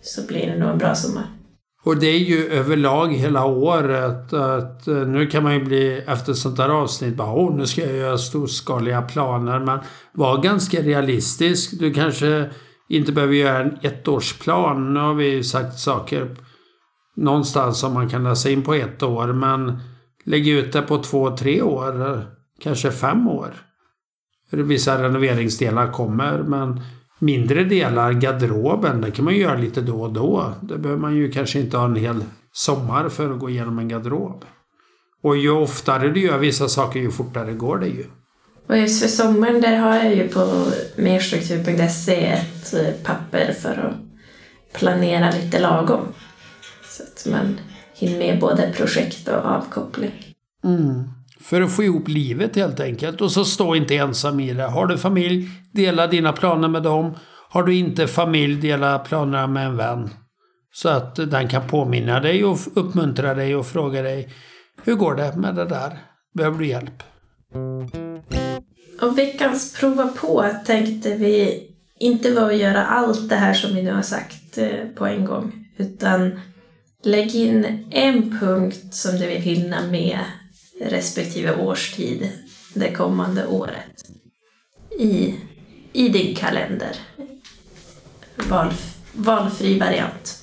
så 0.02 0.28
blir 0.28 0.48
det 0.48 0.58
nog 0.58 0.70
en 0.70 0.78
bra 0.78 0.96
sommar. 0.96 1.39
Och 1.84 1.98
det 1.98 2.08
är 2.08 2.20
ju 2.20 2.48
överlag 2.48 3.14
hela 3.14 3.46
året 3.46 4.34
att 4.34 4.88
eh, 4.88 4.96
nu 4.96 5.28
kan 5.28 5.44
man 5.44 5.54
ju 5.54 5.66
bli 5.66 6.04
efter 6.08 6.34
sånt 6.34 6.58
där 6.58 6.70
avsnitt 6.70 7.16
bara 7.16 7.34
åh 7.34 7.56
nu 7.56 7.68
ska 7.68 7.82
jag 7.82 7.96
göra 7.96 8.18
storskaliga 8.18 9.02
planer 9.02 9.60
men 9.60 9.80
var 10.14 10.42
ganska 10.42 10.82
realistisk. 10.82 11.80
Du 11.80 11.94
kanske 11.94 12.50
inte 12.90 13.12
behöver 13.12 13.34
göra 13.34 13.60
en 13.60 13.78
ettårsplan. 13.82 14.94
Nu 14.94 15.00
har 15.00 15.14
vi 15.14 15.30
ju 15.30 15.44
sagt 15.44 15.80
saker 15.80 16.36
någonstans 17.16 17.80
som 17.80 17.94
man 17.94 18.10
kan 18.10 18.24
läsa 18.24 18.50
in 18.50 18.64
på 18.64 18.74
ett 18.74 19.04
år 19.04 19.28
men 19.28 19.80
lägg 20.26 20.48
ut 20.48 20.74
det 20.74 20.82
på 20.82 21.04
två, 21.04 21.38
tre 21.38 21.62
år, 21.62 22.26
kanske 22.62 22.92
fem 22.92 23.28
år. 23.28 23.54
Vissa 24.52 25.04
renoveringsdelar 25.04 25.92
kommer 25.92 26.44
men 26.44 26.82
mindre 27.20 27.64
delar, 27.64 28.12
garderoben, 28.14 29.02
det 29.02 29.12
kan 29.12 29.26
man 29.26 29.34
ju 29.34 29.40
göra 29.40 29.58
lite 29.58 29.82
då 29.82 30.02
och 30.02 30.14
då. 30.14 30.54
Det 30.62 30.78
behöver 30.78 31.02
man 31.02 31.16
ju 31.16 31.32
kanske 31.32 31.60
inte 31.60 31.78
ha 31.78 31.86
en 31.86 31.96
hel 31.96 32.24
sommar 32.52 33.10
för 33.10 33.34
att 33.34 33.40
gå 33.40 33.50
igenom 33.50 33.80
en 33.80 33.88
garderob. 33.88 34.46
Och 35.24 35.38
ju 35.38 35.52
oftare 35.52 36.10
du 36.10 36.22
gör 36.22 36.38
vissa 36.38 36.70
saker, 36.70 37.00
ju 37.00 37.12
fortare 37.12 37.54
går 37.54 37.78
det 37.78 37.88
ju. 37.88 38.06
Och 38.68 38.78
just 38.78 39.02
för 39.02 39.10
sommaren, 39.10 39.62
där 39.62 39.78
har 39.78 39.96
jag 39.96 40.16
ju 40.16 40.28
på 40.28 40.66
merstruktur.se 40.96 42.26
ett 42.26 42.74
eh, 42.74 42.94
papper 43.04 43.54
för 43.54 43.70
att 43.70 43.96
planera 44.80 45.32
lite 45.32 45.60
lagom. 45.60 46.06
Så 46.84 47.04
att 47.04 47.32
man 47.32 47.60
hinner 47.94 48.20
med 48.20 48.40
både 48.40 48.74
projekt 48.78 49.28
och 49.28 49.46
avkoppling. 49.46 50.14
Mm. 50.64 51.19
För 51.42 51.62
att 51.62 51.76
få 51.76 51.84
ihop 51.84 52.08
livet 52.08 52.56
helt 52.56 52.80
enkelt. 52.80 53.22
Och 53.22 53.32
så 53.32 53.46
stå 53.46 53.76
inte 53.76 53.96
ensam 53.96 54.40
i 54.40 54.54
det. 54.54 54.64
Har 54.64 54.88
du 54.88 54.98
familj, 54.98 55.50
dela 55.74 56.08
dina 56.08 56.34
planer 56.34 56.68
med 56.68 56.84
dem. 56.84 57.16
Har 57.50 57.64
du 57.64 57.76
inte 57.76 58.08
familj, 58.08 58.56
dela 58.56 59.00
planerna 59.00 59.48
med 59.48 59.66
en 59.66 59.78
vän. 59.78 60.10
Så 60.74 60.90
att 60.90 61.16
den 61.16 61.48
kan 61.48 61.68
påminna 61.68 62.20
dig 62.20 62.44
och 62.46 62.58
uppmuntra 62.76 63.34
dig 63.34 63.56
och 63.56 63.68
fråga 63.68 64.02
dig 64.02 64.30
hur 64.84 64.96
går 64.96 65.16
det 65.16 65.36
med 65.36 65.56
det 65.56 65.66
där? 65.66 65.98
Behöver 66.34 66.60
du 66.60 66.68
hjälp? 66.68 67.04
Och 69.02 69.18
veckans 69.18 69.80
prova 69.80 70.08
på 70.08 70.46
tänkte 70.66 71.16
vi 71.16 71.64
inte 72.00 72.32
var 72.32 72.52
att 72.52 72.58
göra 72.58 72.86
allt 72.86 73.30
det 73.30 73.36
här 73.36 73.54
som 73.54 73.76
vi 73.76 73.84
nu 73.84 73.92
har 73.92 74.02
sagt 74.02 74.58
eh, 74.58 74.86
på 74.96 75.06
en 75.06 75.26
gång. 75.26 75.66
Utan 75.78 76.40
lägg 77.04 77.36
in 77.36 77.88
en 77.92 78.40
punkt 78.40 78.94
som 78.94 79.12
du 79.12 79.28
vill 79.28 79.42
hinna 79.42 79.88
med 79.92 80.20
respektive 80.82 81.56
årstid 81.56 82.32
det 82.74 82.92
kommande 82.92 83.48
året 83.48 84.10
i, 85.00 85.36
i 85.94 86.10
din 86.10 86.36
kalender. 86.36 86.96
Valf, 88.50 88.98
valfri 89.14 89.80
variant. 89.80 90.36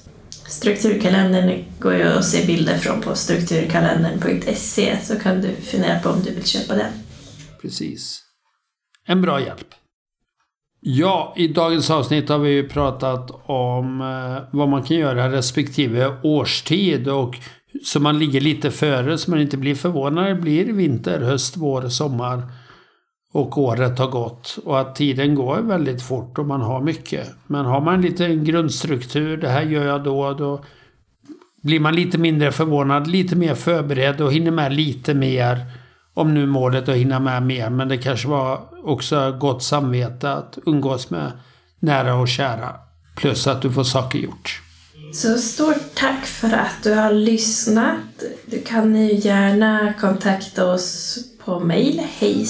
Strukturkalendern 0.48 1.64
går 1.78 1.94
ju 1.94 2.02
att 2.02 2.24
se 2.24 2.46
bilder 2.46 2.78
från 2.78 3.00
på 3.00 3.14
strukturkalendern.se 3.14 4.98
så 5.02 5.18
kan 5.18 5.40
du 5.40 5.54
fundera 5.54 5.98
på 5.98 6.08
om 6.08 6.22
du 6.22 6.34
vill 6.34 6.46
köpa 6.46 6.74
den. 6.74 6.92
Precis. 7.62 8.22
En 9.06 9.22
bra 9.22 9.40
hjälp. 9.40 9.74
Ja, 10.80 11.34
i 11.36 11.48
dagens 11.48 11.90
avsnitt 11.90 12.28
har 12.28 12.38
vi 12.38 12.50
ju 12.50 12.68
pratat 12.68 13.30
om 13.44 14.00
eh, 14.00 14.56
vad 14.58 14.68
man 14.68 14.82
kan 14.82 14.96
göra 14.96 15.32
respektive 15.32 16.16
årstid 16.22 17.08
och 17.08 17.38
så 17.84 18.00
man 18.00 18.18
ligger 18.18 18.40
lite 18.40 18.70
före 18.70 19.18
så 19.18 19.30
man 19.30 19.40
inte 19.40 19.56
blir 19.56 19.74
förvånad 19.74 20.26
det 20.26 20.34
blir 20.34 20.72
vinter, 20.72 21.20
höst, 21.20 21.56
vår, 21.56 21.88
sommar 21.88 22.42
och 23.32 23.58
året 23.58 23.98
har 23.98 24.06
gått 24.06 24.58
och 24.64 24.80
att 24.80 24.94
tiden 24.94 25.34
går 25.34 25.56
väldigt 25.56 26.02
fort 26.02 26.38
och 26.38 26.46
man 26.46 26.60
har 26.60 26.80
mycket. 26.80 27.28
Men 27.46 27.64
har 27.64 27.80
man 27.80 27.94
en 27.94 28.02
liten 28.02 28.44
grundstruktur, 28.44 29.36
det 29.36 29.48
här 29.48 29.62
gör 29.62 29.86
jag 29.86 30.04
då, 30.04 30.32
då 30.32 30.64
blir 31.62 31.80
man 31.80 31.94
lite 31.94 32.18
mindre 32.18 32.52
förvånad, 32.52 33.06
lite 33.06 33.36
mer 33.36 33.54
förberedd 33.54 34.20
och 34.20 34.32
hinner 34.32 34.50
med 34.50 34.72
lite 34.72 35.14
mer. 35.14 35.64
Om 36.14 36.34
nu 36.34 36.46
målet 36.46 36.88
att 36.88 36.96
hinna 36.96 37.20
med 37.20 37.42
mer, 37.42 37.70
men 37.70 37.88
det 37.88 37.98
kanske 37.98 38.28
var 38.28 38.60
också 38.84 39.36
gott 39.40 39.62
samvete 39.62 40.32
att 40.32 40.58
umgås 40.66 41.10
med 41.10 41.32
nära 41.80 42.14
och 42.14 42.28
kära. 42.28 42.72
Plus 43.16 43.46
att 43.46 43.62
du 43.62 43.72
får 43.72 43.84
saker 43.84 44.18
gjort. 44.18 44.65
Så 45.12 45.38
stort 45.38 45.94
tack 45.94 46.26
för 46.26 46.52
att 46.52 46.82
du 46.82 46.94
har 46.94 47.12
lyssnat. 47.12 48.24
Du 48.46 48.60
kan 48.60 48.96
ju 48.96 49.14
gärna 49.14 49.92
kontakta 50.00 50.64
oss 50.72 51.18
på 51.44 51.60
mejl, 51.60 52.02
hej 52.18 52.46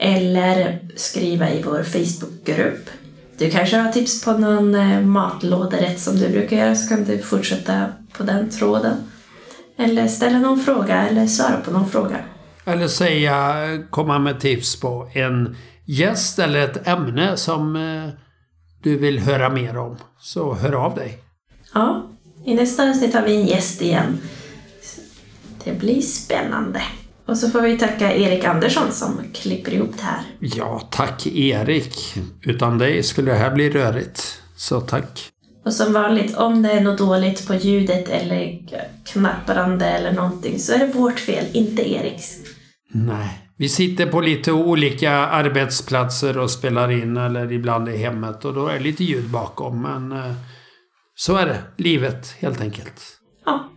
eller 0.00 0.78
skriva 0.96 1.50
i 1.50 1.62
vår 1.62 1.82
Facebookgrupp. 1.82 2.90
Du 3.38 3.50
kanske 3.50 3.76
har 3.76 3.92
tips 3.92 4.24
på 4.24 4.32
någon 4.32 4.74
eh, 4.74 5.00
matlåderätt 5.00 6.00
som 6.00 6.16
du 6.16 6.28
brukar 6.28 6.56
göra 6.56 6.74
så 6.74 6.88
kan 6.88 7.04
du 7.04 7.18
fortsätta 7.18 7.86
på 8.16 8.22
den 8.22 8.50
tråden. 8.50 8.96
Eller 9.78 10.08
ställa 10.08 10.38
någon 10.38 10.60
fråga 10.60 11.08
eller 11.08 11.26
svara 11.26 11.56
på 11.64 11.70
någon 11.70 11.90
fråga. 11.90 12.16
Eller 12.64 12.88
säga, 12.88 13.54
komma 13.90 14.18
med 14.18 14.40
tips 14.40 14.80
på 14.80 15.10
en 15.14 15.56
gäst 15.84 16.38
eller 16.38 16.60
ett 16.60 16.88
ämne 16.88 17.36
som 17.36 17.76
eh, 17.76 18.29
du 18.82 18.96
vill 18.96 19.18
höra 19.18 19.48
mer 19.48 19.76
om. 19.76 19.96
Så 20.20 20.54
hör 20.54 20.72
av 20.72 20.94
dig. 20.94 21.18
Ja, 21.74 22.10
i 22.44 22.54
nästa 22.54 22.90
avsnitt 22.90 23.14
har 23.14 23.22
vi 23.22 23.36
en 23.36 23.46
gäst 23.46 23.82
igen. 23.82 24.18
Det 25.64 25.72
blir 25.72 26.00
spännande. 26.00 26.82
Och 27.26 27.38
så 27.38 27.50
får 27.50 27.60
vi 27.60 27.78
tacka 27.78 28.16
Erik 28.16 28.44
Andersson 28.44 28.92
som 28.92 29.20
klipper 29.34 29.72
ihop 29.74 29.96
det 29.96 30.02
här. 30.02 30.22
Ja, 30.40 30.88
tack 30.90 31.26
Erik. 31.26 32.14
Utan 32.42 32.78
dig 32.78 33.02
skulle 33.02 33.32
det 33.32 33.38
här 33.38 33.54
bli 33.54 33.70
rörigt. 33.70 34.42
Så 34.56 34.80
tack. 34.80 35.30
Och 35.64 35.72
som 35.72 35.92
vanligt, 35.92 36.36
om 36.36 36.62
det 36.62 36.70
är 36.70 36.80
något 36.80 36.98
dåligt 36.98 37.46
på 37.46 37.54
ljudet 37.54 38.08
eller 38.08 38.58
knapprande 39.04 39.86
eller 39.86 40.12
någonting 40.12 40.58
så 40.58 40.72
är 40.72 40.78
det 40.78 40.86
vårt 40.86 41.20
fel, 41.20 41.44
inte 41.52 41.90
Eriks. 41.90 42.36
Nej. 42.92 43.49
Vi 43.60 43.68
sitter 43.68 44.06
på 44.06 44.20
lite 44.20 44.52
olika 44.52 45.10
arbetsplatser 45.10 46.38
och 46.38 46.50
spelar 46.50 46.90
in 46.90 47.16
eller 47.16 47.52
ibland 47.52 47.88
i 47.88 47.96
hemmet 47.96 48.44
och 48.44 48.54
då 48.54 48.66
är 48.66 48.74
det 48.74 48.80
lite 48.80 49.04
ljud 49.04 49.30
bakom. 49.30 49.82
Men 49.82 50.12
eh, 50.12 50.32
så 51.14 51.36
är 51.36 51.46
det. 51.46 51.62
Livet 51.76 52.36
helt 52.38 52.60
enkelt. 52.60 53.02
Ja. 53.44 53.70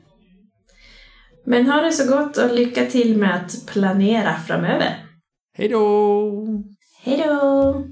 Men 1.45 1.65
ha 1.65 1.81
det 1.81 1.91
så 1.91 2.17
gott 2.17 2.38
och 2.38 2.53
lycka 2.53 2.86
till 2.86 3.17
med 3.17 3.36
att 3.36 3.65
planera 3.67 4.36
framöver. 4.47 5.05
Hej 5.57 5.69
då! 5.69 6.31
Hej 7.03 7.23
då! 7.27 7.86